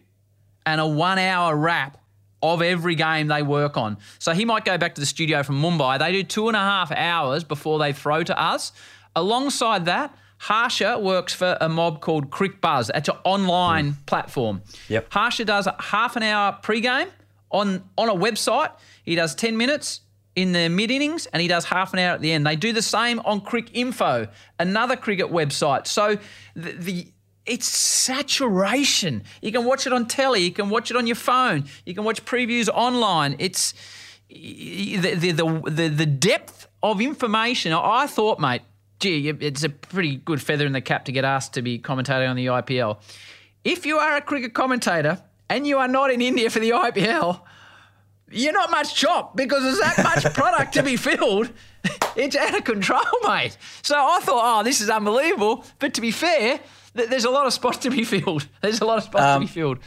[0.64, 1.98] and a one hour wrap
[2.42, 3.98] of every game they work on.
[4.18, 5.98] So he might go back to the studio from Mumbai.
[5.98, 8.72] They do two and a half hours before they throw to us.
[9.14, 12.90] Alongside that, Harsha works for a mob called Cricbuzz.
[12.94, 14.04] It's an online hmm.
[14.06, 14.62] platform.
[14.88, 15.12] Yep.
[15.12, 17.08] Harsha does a half an hour pre-game
[17.50, 18.72] on, on a website.
[19.04, 20.00] He does 10 minutes
[20.36, 22.46] in the mid innings and he does half an hour at the end.
[22.46, 25.86] They do the same on Cricinfo, another cricket website.
[25.86, 26.16] So
[26.54, 27.12] the, the
[27.46, 29.24] it's saturation.
[29.40, 32.04] You can watch it on telly, you can watch it on your phone, you can
[32.04, 33.36] watch previews online.
[33.38, 33.74] It's
[34.28, 37.72] the the the, the, depth of information.
[37.72, 38.62] I thought, mate,
[39.00, 42.30] gee, it's a pretty good feather in the cap to get asked to be commentating
[42.30, 42.98] on the IPL.
[43.64, 47.40] If you are a cricket commentator and you are not in India for the IPL,
[48.30, 51.50] you're not much chop because there's that much product to be filled.
[52.16, 53.56] It's out of control, mate.
[53.82, 55.64] So I thought, oh, this is unbelievable.
[55.78, 56.60] But to be fair,
[57.06, 58.46] there's a lot of spots to be filled.
[58.60, 59.78] There's a lot of spots to be filled.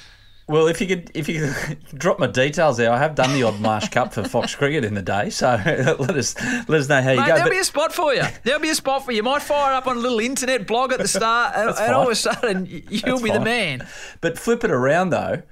[0.48, 3.44] Well, if you could, if you could drop my details there, I have done the
[3.44, 6.36] odd Marsh Cup for Fox Cricket in the day, so let us
[6.68, 7.34] let us know how you Mate, go.
[7.36, 8.24] there'll But be a spot for you.
[8.44, 9.18] There'll be a spot for you.
[9.18, 12.04] You might fire up on a little internet blog at the start, and, and all
[12.04, 13.88] of a sudden you'll be the man.
[14.20, 15.44] But flip it around though,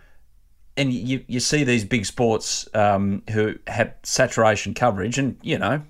[0.75, 5.83] and you you see these big sports um, who have saturation coverage, and you know,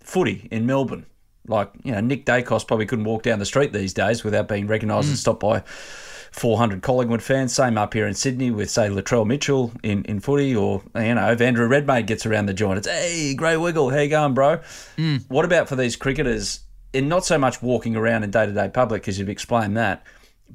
[0.00, 1.06] footy in Melbourne.
[1.48, 4.66] Like you know, Nick Daicos probably couldn't walk down the street these days without being
[4.66, 5.20] recognised and mm.
[5.20, 5.62] stopped by
[6.32, 7.54] 400 Collingwood fans.
[7.54, 11.32] Same up here in Sydney with say Latrell Mitchell in, in footy, or you know,
[11.32, 14.60] if Andrew Redmayne gets around the joint, it's hey, Grey Wiggle, how you going, bro?
[14.96, 15.24] Mm.
[15.28, 16.60] What about for these cricketers?
[16.92, 20.06] In not so much walking around in day to day public, because you've explained that,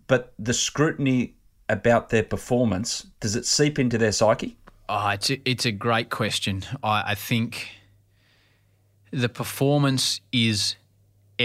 [0.07, 1.35] but the scrutiny
[1.69, 4.57] about their performance does it seep into their psyche?
[4.89, 6.63] Oh, it's a, it's a great question.
[6.83, 7.69] I, I think
[9.11, 10.75] the performance is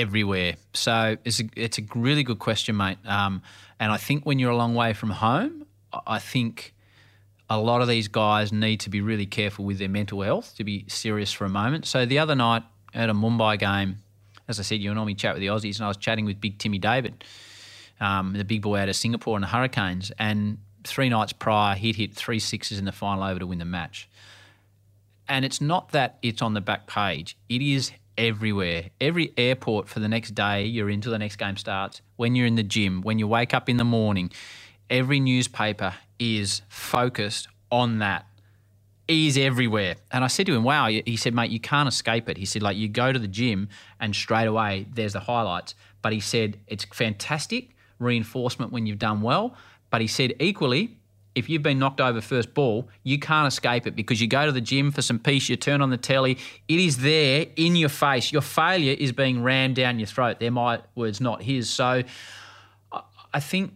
[0.00, 0.54] everywhere.
[0.74, 2.98] So it's a, it's a really good question, mate.
[3.04, 3.42] Um,
[3.80, 5.66] and I think when you're a long way from home,
[6.06, 6.74] I- think
[7.48, 10.64] a lot of these guys need to be really careful with their mental health, to
[10.64, 11.86] be serious for a moment.
[11.86, 13.96] So the other night at a Mumbai game,
[14.48, 16.58] as I said, you normally chat with the Aussies, and I was chatting with Big
[16.58, 17.24] Timmy David,
[18.00, 20.12] um, the big boy out of Singapore and the Hurricanes.
[20.18, 23.64] And three nights prior, he'd hit three sixes in the final over to win the
[23.64, 24.08] match.
[25.26, 28.90] And it's not that it's on the back page, it is everywhere.
[29.00, 32.46] Every airport for the next day you're in till the next game starts, when you're
[32.46, 34.30] in the gym, when you wake up in the morning,
[34.90, 38.26] every newspaper is focused on that.
[39.06, 39.94] He's everywhere.
[40.10, 42.36] And I said to him, wow, he said, mate, you can't escape it.
[42.36, 45.74] He said, like, you go to the gym and straight away there's the highlights.
[46.02, 49.56] But he said, it's fantastic reinforcement when you've done well.
[49.90, 50.98] But he said, equally,
[51.38, 54.52] if you've been knocked over first ball, you can't escape it because you go to
[54.52, 56.36] the gym for some peace, you turn on the telly,
[56.66, 58.32] it is there in your face.
[58.32, 60.40] Your failure is being rammed down your throat.
[60.40, 61.70] They're my words, not his.
[61.70, 62.02] So
[63.32, 63.74] I- think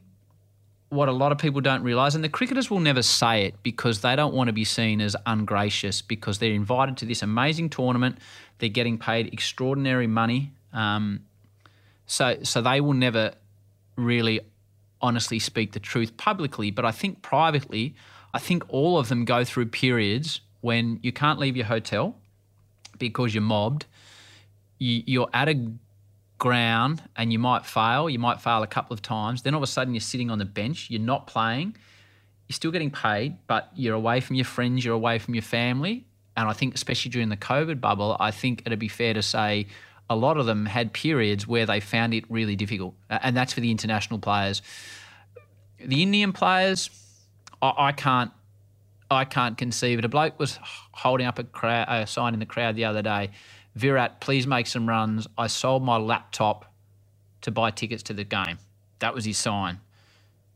[0.89, 4.01] what a lot of people don't realise, and the cricketers will never say it because
[4.01, 8.19] they don't want to be seen as ungracious because they're invited to this amazing tournament.
[8.59, 10.53] They're getting paid extraordinary money.
[10.73, 11.21] Um,
[12.07, 13.35] so, so they will never
[13.97, 14.41] really
[15.03, 16.70] honestly speak the truth publicly.
[16.70, 17.94] But I think privately,
[18.32, 22.16] I think all of them go through periods when you can't leave your hotel
[22.98, 23.86] because you're mobbed.
[24.78, 25.72] You, you're at a
[26.38, 28.09] ground and you might fail.
[28.09, 29.42] You might fail a couple of times.
[29.42, 30.88] Then all of a sudden you're sitting on the bench.
[30.90, 31.76] You're not playing.
[32.48, 34.84] You're still getting paid, but you're away from your friends.
[34.84, 36.07] You're away from your family.
[36.36, 39.66] And I think, especially during the COVID bubble, I think it'd be fair to say
[40.13, 42.95] a lot of them had periods where they found it really difficult.
[43.09, 44.63] And that's for the international players.
[45.85, 46.91] The Indian players,
[47.61, 48.31] I, I can't.
[49.11, 50.07] I can't conceive it.
[50.07, 53.31] A bloke was holding up a, crowd, a sign in the crowd the other day.
[53.75, 55.27] Virat, please make some runs.
[55.37, 56.73] I sold my laptop
[57.43, 58.57] to buy tickets to the game.
[59.01, 59.81] That was his sign.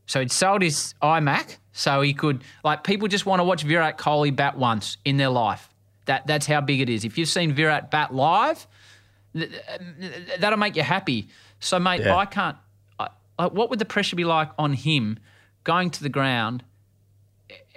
[0.06, 3.98] So he'd sold his iMac so he could, like, people just want to watch Virat
[3.98, 5.68] Kohli bat once in their life.
[6.06, 7.04] That that's how big it is.
[7.04, 8.66] If you've seen Virat bat live,
[10.38, 11.28] that'll make you happy.
[11.60, 12.16] So, mate, Yeah.
[12.16, 12.56] I can't.
[12.98, 13.08] I,
[13.38, 15.18] I, what would the pressure be like on him
[15.64, 16.62] going to the ground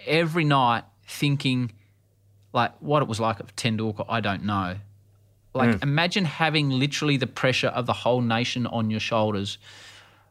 [0.05, 1.72] every night, thinking
[2.53, 4.05] like what it was like of Tendulkar?
[4.10, 4.78] I don't know.
[5.53, 9.57] Like, imagine having literally the pressure of the whole nation on your shoulders.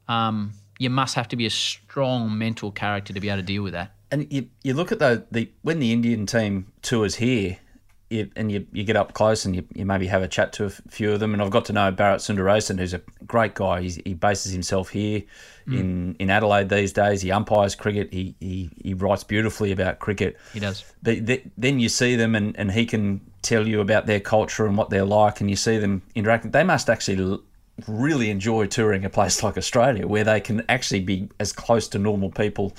[0.06, 3.62] Um, you must have to be a strong mental character to be able to deal
[3.64, 3.92] with that.
[4.10, 7.58] And you, you look at the, the when the Indian team tours here,
[8.10, 10.64] you, and you, you get up close and you, you maybe have a chat to
[10.64, 11.34] a few of them.
[11.34, 13.82] And I've got to know Bharat Sundaresan, who's a great guy.
[13.82, 15.22] He's, he bases himself here
[15.66, 15.76] hmm.
[15.76, 17.20] in, in Adelaide these days.
[17.20, 18.12] He umpires cricket.
[18.12, 20.38] He, he, he writes beautifully about cricket.
[20.52, 20.84] He does.
[21.02, 24.66] But th- then you see them and, and he can tell you about their culture
[24.66, 26.50] and what they're like, and you see them interacting.
[26.50, 27.38] They must actually
[27.86, 31.98] really enjoy touring a place like Australia where they can actually be as close to
[31.98, 32.74] normal people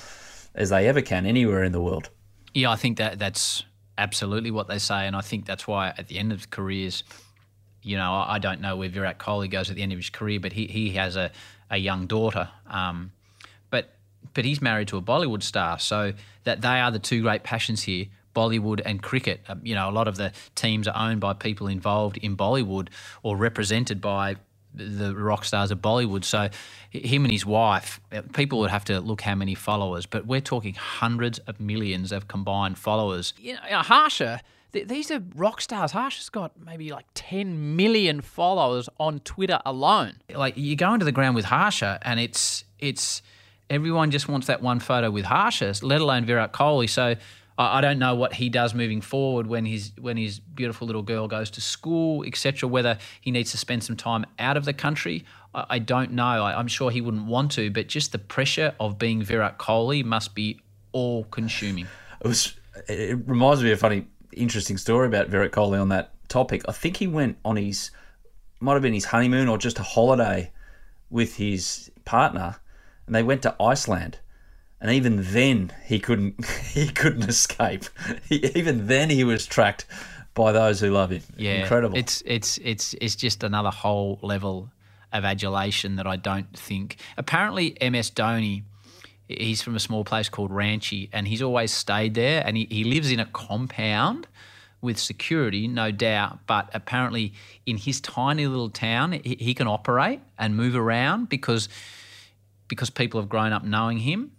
[0.55, 2.09] as they ever can anywhere in the world.
[2.53, 3.63] Yeah, I think that that's
[3.99, 7.03] absolutely what they say, and I think that's why at the end of careers,
[7.83, 10.39] you know, I don't know where Virat Kohli goes at the end of his career,
[10.39, 11.31] but he he has a
[11.69, 13.11] a young daughter, um,
[13.69, 13.93] but
[14.33, 16.13] but he's married to a Bollywood star, so
[16.45, 18.07] that they are the two great passions here.
[18.35, 19.41] Bollywood and cricket.
[19.49, 22.89] Um, you know, a lot of the teams are owned by people involved in Bollywood
[23.23, 24.35] or represented by
[24.73, 26.23] the rock stars of Bollywood.
[26.23, 26.49] So
[26.91, 30.41] him and his wife, uh, people would have to look how many followers, but we're
[30.41, 33.33] talking hundreds of millions of combined followers.
[33.37, 34.41] You know, uh, Harsha,
[34.73, 35.91] th- these are rock stars.
[35.91, 40.15] Harsha's got maybe like 10 million followers on Twitter alone.
[40.33, 43.21] Like you go into the ground with Harsha and it's it's
[43.69, 46.89] everyone just wants that one photo with Harsha, let alone Virat Kohli.
[46.89, 47.15] So
[47.59, 51.03] I I don't know what he does moving forward when his when his beautiful little
[51.03, 52.67] girl goes to school, etc.
[52.67, 56.23] Whether he needs to spend some time out of the country, I, I don't know.
[56.23, 60.03] I, I'm sure he wouldn't want to, but just the pressure of being Virat Kohli
[60.03, 60.59] must be
[60.93, 61.87] all consuming.
[62.21, 62.55] It was.
[62.87, 66.63] It reminds me of a funny, interesting story about Virat Kohli on that topic.
[66.67, 67.91] I think he went on his,
[68.61, 70.51] might have been his honeymoon or just a holiday
[71.09, 72.55] with his partner,
[73.05, 74.19] and they went to Iceland.
[74.81, 76.45] And even then, he couldn't.
[76.69, 77.85] He couldn't escape.
[78.27, 79.85] He, even then, he was tracked
[80.33, 81.23] by those who love him.
[81.35, 81.97] Yeah, incredible.
[81.97, 84.69] It's it's it's it's just another whole level
[85.11, 86.97] of adulation that I don't think.
[87.17, 88.63] Apparently, MS Dhoni,
[89.27, 92.83] he's from a small place called Ranchi, and he's always stayed there, and he, he
[92.83, 94.27] lives in a compound
[94.81, 96.39] with security, no doubt.
[96.47, 97.33] But apparently,
[97.65, 101.67] in his tiny little town, he, he can operate and move around because
[102.67, 104.31] because people have grown up knowing him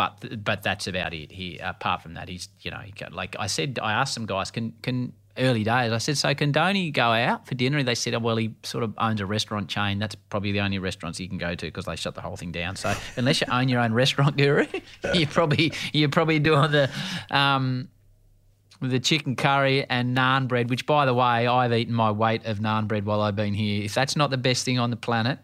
[0.00, 1.30] but but that's about it.
[1.30, 4.50] He apart from that, he's you know he like I said, I asked some guys,
[4.50, 7.78] can can early days, I said, so can Dhoni go out for dinner?
[7.78, 9.98] And they said, oh, well, he sort of owns a restaurant chain.
[9.98, 12.50] That's probably the only restaurants he can go to because they shut the whole thing
[12.50, 12.76] down.
[12.76, 14.66] So unless you own your own restaurant, guru,
[15.12, 16.90] you probably you're probably doing the.
[17.30, 17.88] Um,
[18.82, 22.60] the chicken curry and naan bread, which, by the way, I've eaten my weight of
[22.60, 23.84] naan bread while I've been here.
[23.84, 25.38] If that's not the best thing on the planet,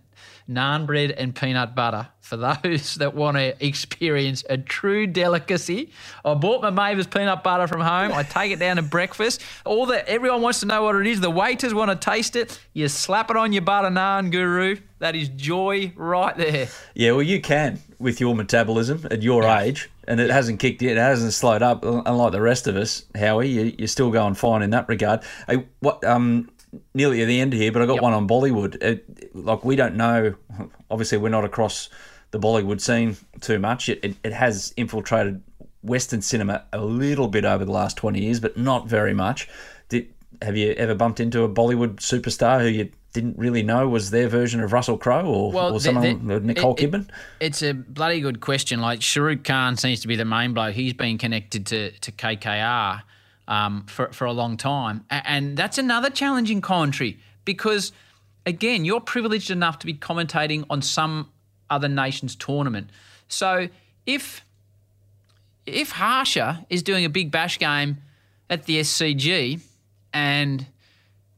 [0.49, 5.91] naan bread and peanut butter for those that want to experience a true delicacy.
[6.25, 8.13] I bought my Mayvers peanut butter from home.
[8.13, 9.43] I take it down to breakfast.
[9.65, 11.21] All the everyone wants to know what it is.
[11.21, 12.59] The waiters want to taste it.
[12.73, 14.77] You slap it on your butter naan, guru.
[14.99, 16.69] That is joy right there.
[16.95, 20.91] Yeah, well, you can with your metabolism at your age, and it hasn't kicked in,
[20.91, 21.85] it hasn't slowed up.
[21.85, 25.23] Unlike the rest of us, Howie, you, you're still going fine in that regard.
[25.47, 26.03] Hey, what?
[26.05, 26.51] Um,
[26.95, 28.83] nearly at the end here, but I got one on Bollywood.
[28.83, 30.35] It, like we don't know.
[30.91, 31.89] Obviously, we're not across
[32.31, 33.89] the Bollywood scene too much.
[33.89, 35.43] It, it, it has infiltrated
[35.83, 39.49] Western cinema a little bit over the last twenty years, but not very much.
[39.89, 40.13] Did
[40.43, 44.29] have you ever bumped into a Bollywood superstar who you didn't really know was their
[44.29, 47.09] version of Russell Crowe or, Well, or someone the- Nicole it- it- Kidman?
[47.41, 48.83] It's a bloody good question.
[48.83, 50.75] Like Shahrukh Khan seems to be the main bloke.
[50.75, 53.01] He's been connected to to KKR
[53.49, 57.93] um, for for a long time, and that's another challenging commentary because,
[58.45, 61.31] again, you're privileged enough to be commentating on some
[61.71, 62.91] other nation's tournament.
[63.29, 63.69] So
[64.05, 64.45] if
[65.67, 67.99] if Harsha is doing a big bash game
[68.49, 69.61] at the SCG
[70.13, 70.67] and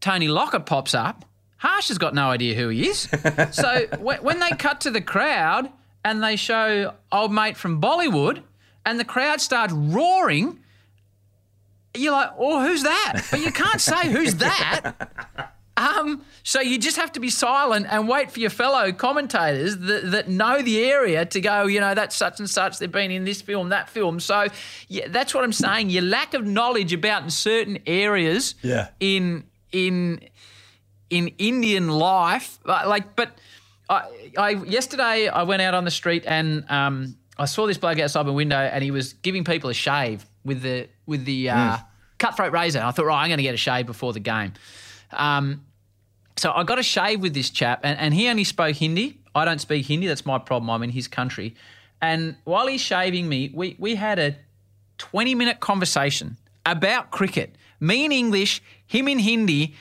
[0.01, 1.25] Tony Lockett pops up,
[1.57, 3.09] Harsha's got no idea who he is.
[3.53, 5.71] so when, when they cut to the crowd
[6.05, 8.43] and they show old mate from Bollywood
[8.85, 10.61] and the crowd starts roaring,
[11.99, 13.23] you're like, oh, who's that?
[13.31, 14.93] But you can't say who's that.
[15.77, 20.11] Um, so you just have to be silent and wait for your fellow commentators that,
[20.11, 22.79] that know the area to go, you know, that's such and such.
[22.81, 24.19] They've been in this film, that film.
[24.19, 24.49] So
[24.89, 25.91] yeah, that's what I'm saying.
[25.91, 28.89] Your lack of knowledge about certain areas Yeah.
[28.99, 30.21] in in
[31.11, 33.39] in Indian life, uh, like, but
[33.89, 37.99] I, I yesterday I went out on the street and um, I saw this bloke
[38.01, 41.79] outside my window and he was giving people a shave with the with the uh,
[42.19, 42.81] cutthroat razor.
[42.81, 44.53] I thought, right, I'm going to get a shave before the game.
[45.13, 45.65] Um,
[46.37, 49.19] so I got a shave with this chap, and, and he only spoke Hindi.
[49.35, 50.07] I don't speak Hindi.
[50.07, 50.71] That's my problem.
[50.71, 51.55] I'm in his country.
[52.01, 54.37] And while he's shaving me, we, we had a
[54.99, 57.57] 20 minute conversation about cricket.
[57.81, 59.75] Me in English, him in Hindi.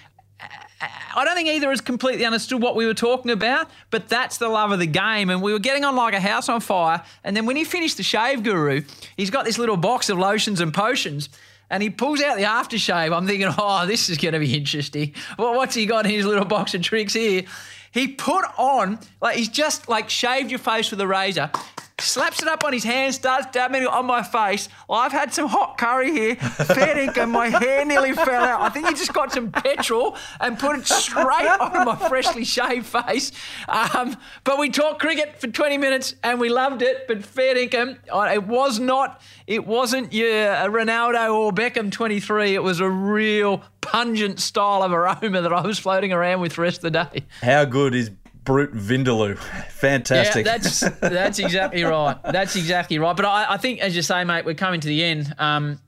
[1.16, 4.48] I don't think either has completely understood what we were talking about, but that's the
[4.48, 5.32] love of the game.
[5.32, 7.04] And we were getting on like a house on fire.
[7.24, 8.84] And then when he finished the shave guru,
[9.16, 11.30] he's got this little box of lotions and potions.
[11.70, 13.16] And he pulls out the aftershave.
[13.16, 15.14] I'm thinking, oh, this is going to be interesting.
[15.38, 17.44] Well, what's he got in his little box of tricks here?
[17.92, 21.52] He put on, like, he's just like shaved your face with a razor
[22.00, 24.70] slaps it up on his hand, starts dabbing it on my face.
[24.88, 28.62] Well, I've had some hot curry here, fair and my hair nearly fell out.
[28.62, 32.86] I think he just got some petrol and put it straight on my freshly shaved
[32.86, 33.32] face.
[33.68, 37.08] Um, but we talked cricket for 20 minutes and we loved it.
[37.08, 37.98] But fair dinkum,
[38.34, 40.30] it was not, it wasn't your
[40.70, 42.54] Ronaldo or Beckham 23.
[42.54, 46.62] It was a real pungent style of aroma that I was floating around with the
[46.62, 47.24] rest of the day.
[47.42, 48.12] How good is
[48.48, 49.38] brute Vindaloo.
[49.38, 50.46] Fantastic.
[50.46, 52.18] Yeah, that's that's exactly right.
[52.24, 53.16] That's exactly right.
[53.16, 55.36] But I, I, think, as you say, mate, we're coming to the end.
[55.38, 55.80] Um,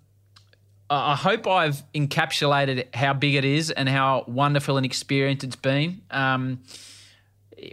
[0.90, 6.02] I hope I've encapsulated how big it is and how wonderful an experience it's been.
[6.12, 6.60] Um,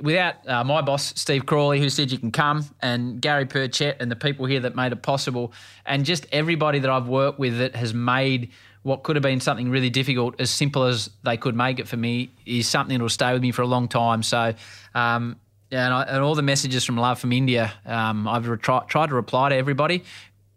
[0.02, 4.08] without uh, my boss, Steve Crawley, who said you can come, and Gary Perchett and
[4.08, 5.52] the people here that made it possible,
[5.84, 8.52] and just everybody that I've worked with that has made–
[8.86, 11.96] what could have been something really difficult, as simple as they could make it for
[11.96, 14.22] me, is something that will stay with me for a long time.
[14.22, 14.54] So,
[14.94, 15.40] um,
[15.72, 19.48] and, I, and, all the messages from love from India, um, I've tried to reply
[19.48, 20.04] to everybody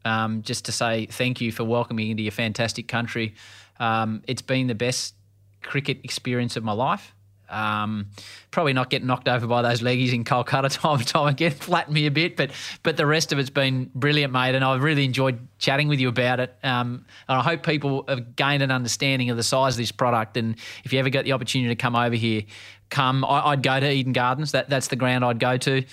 [0.06, 3.34] um, just to say thank you for welcoming into your fantastic country.
[3.80, 5.16] Um, it's been the best
[5.64, 7.16] cricket experience of my life.
[7.50, 8.08] Um,
[8.52, 11.94] probably not getting knocked over by those leggies in Kolkata time and time again, flattened
[11.94, 12.52] me a bit, but
[12.84, 14.56] but the rest of it's been brilliant, mate.
[14.56, 16.56] And I've really enjoyed chatting with you about it.
[16.64, 20.38] Um, and I hope people have gained an understanding of the size of this product.
[20.38, 22.44] And if you ever get the opportunity to come over here,
[22.90, 23.24] come.
[23.26, 24.52] I, would go to Eden Gardens.
[24.52, 25.84] That that's the ground I'd go to.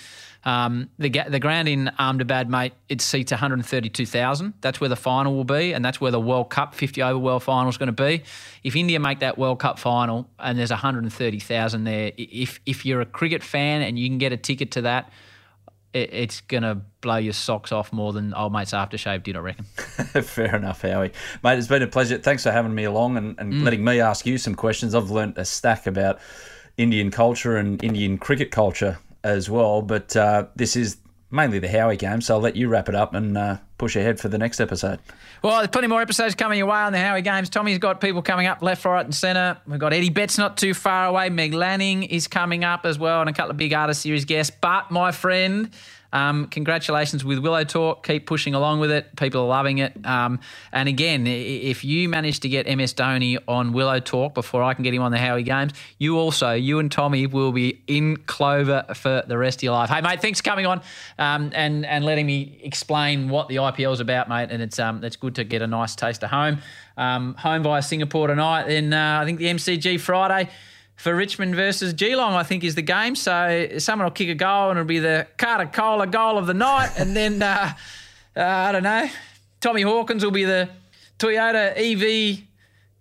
[0.47, 4.53] Um, the the ground in Ahmedabad, mate, it seats 132,000.
[4.61, 7.43] That's where the final will be, and that's where the World Cup 50 over World
[7.43, 8.23] final is going to be.
[8.63, 13.05] If India make that World Cup final and there's 130,000 there, if if you're a
[13.05, 15.11] cricket fan and you can get a ticket to that,
[15.91, 19.39] it, it's going to blow your socks off more than old mate's aftershave did, I
[19.39, 19.65] reckon.
[20.23, 21.11] Fair enough, Howie.
[21.43, 22.19] Mate, it's been a pleasure.
[22.19, 23.63] Thanks for having me along and, and mm.
[23.65, 24.95] letting me ask you some questions.
[24.95, 26.19] I've learnt a stack about
[26.77, 29.81] Indian culture and Indian cricket culture as well.
[29.81, 30.97] But uh, this is
[31.29, 34.19] mainly the Howie game, so I'll let you wrap it up and uh, push ahead
[34.19, 34.99] for the next episode.
[35.43, 37.49] Well, there's plenty more episodes coming your way on the Howie games.
[37.49, 39.57] Tommy's got people coming up left, right, and centre.
[39.67, 41.29] We've got Eddie Betts not too far away.
[41.29, 44.55] Meg Lanning is coming up as well, and a couple of big artist series guests.
[44.59, 45.69] But my friend.
[46.17, 48.05] Um, congratulations with Willow Talk.
[48.05, 49.15] Keep pushing along with it.
[49.15, 49.93] People are loving it.
[50.03, 50.39] Um,
[50.71, 54.83] and again, if you manage to get MS Dhoni on Willow Talk before I can
[54.83, 58.85] get him on the Howie Games, you also, you and Tommy will be in Clover
[58.95, 59.89] for the rest of your life.
[59.91, 60.81] Hey, mate, thanks for coming on
[61.19, 64.49] um, and and letting me explain what the IPL is about, mate.
[64.49, 66.59] And it's um it's good to get a nice taste of home.
[66.97, 68.65] Um, home via Singapore tonight.
[68.67, 70.49] Then uh, I think the MCG Friday
[70.97, 73.15] for Richmond versus Geelong, I think is the game.
[73.15, 76.55] So someone will kick a goal and it'll be the Carter Cola goal of the
[76.55, 76.91] night.
[76.97, 77.73] And then, uh,
[78.35, 79.07] uh, I don't know,
[79.61, 80.69] Tommy Hawkins will be the
[81.19, 82.43] Toyota EV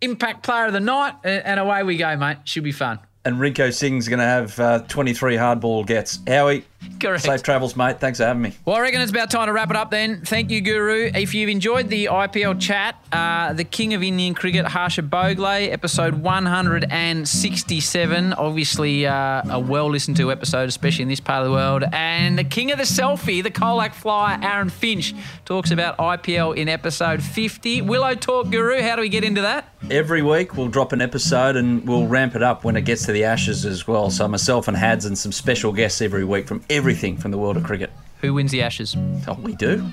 [0.03, 1.15] Impact Player of the Night.
[1.25, 2.37] And away we go, mate.
[2.45, 3.01] Should be fun.
[3.25, 6.21] And Rinku Singh's going to have uh, 23 hardball gets.
[6.29, 6.65] Howie,
[7.01, 7.25] Correct.
[7.25, 8.01] Safe travels, mate.
[8.01, 8.53] Thanks for having me.
[8.65, 10.23] Well, I reckon it's about time to wrap it up then.
[10.23, 11.11] Thank you, Guru.
[11.15, 16.15] If you've enjoyed the IPL chat, uh, the King of Indian Cricket, Harsha Bhogle, episode
[16.15, 18.33] 167.
[18.33, 21.85] Obviously, uh, a well listened to episode, especially in this part of the world.
[21.93, 25.15] And the King of the Selfie, the Colac Flyer, Aaron Finch,
[25.45, 27.83] talks about IPL in episode 50.
[27.83, 29.69] Willow Talk Guru, how do we get into that?
[29.91, 33.13] Every week we'll drop an episode and we'll ramp it up when it gets to
[33.13, 34.11] the Ashes as well.
[34.11, 37.57] So myself and Hads and some special guests every week from everything from the world
[37.57, 37.91] of cricket.
[38.21, 38.97] Who wins the Ashes?
[39.29, 39.89] Oh, we do.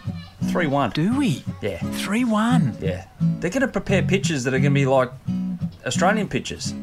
[0.45, 0.91] 3 1.
[0.91, 1.43] Do we?
[1.61, 1.78] Yeah.
[1.78, 2.78] 3 1.
[2.82, 3.05] Yeah.
[3.21, 5.11] They're going to prepare pitches that are going to be like
[5.86, 6.74] Australian pitches.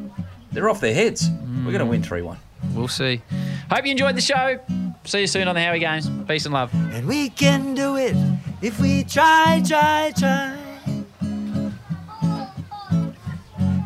[0.51, 1.29] They're off their heads.
[1.29, 1.65] Mm.
[1.65, 2.37] We're going to win 3 1.
[2.73, 3.21] We'll see.
[3.71, 4.59] Hope you enjoyed the show.
[5.03, 6.09] See you soon on the Howie Games.
[6.27, 6.71] Peace and love.
[6.93, 8.15] And we can do it
[8.61, 10.57] if we try, try, try.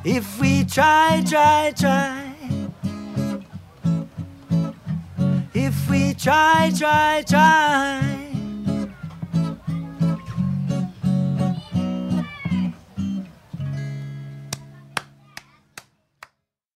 [0.03, 2.34] If we try, try, try.
[5.75, 8.24] If we try, try, try.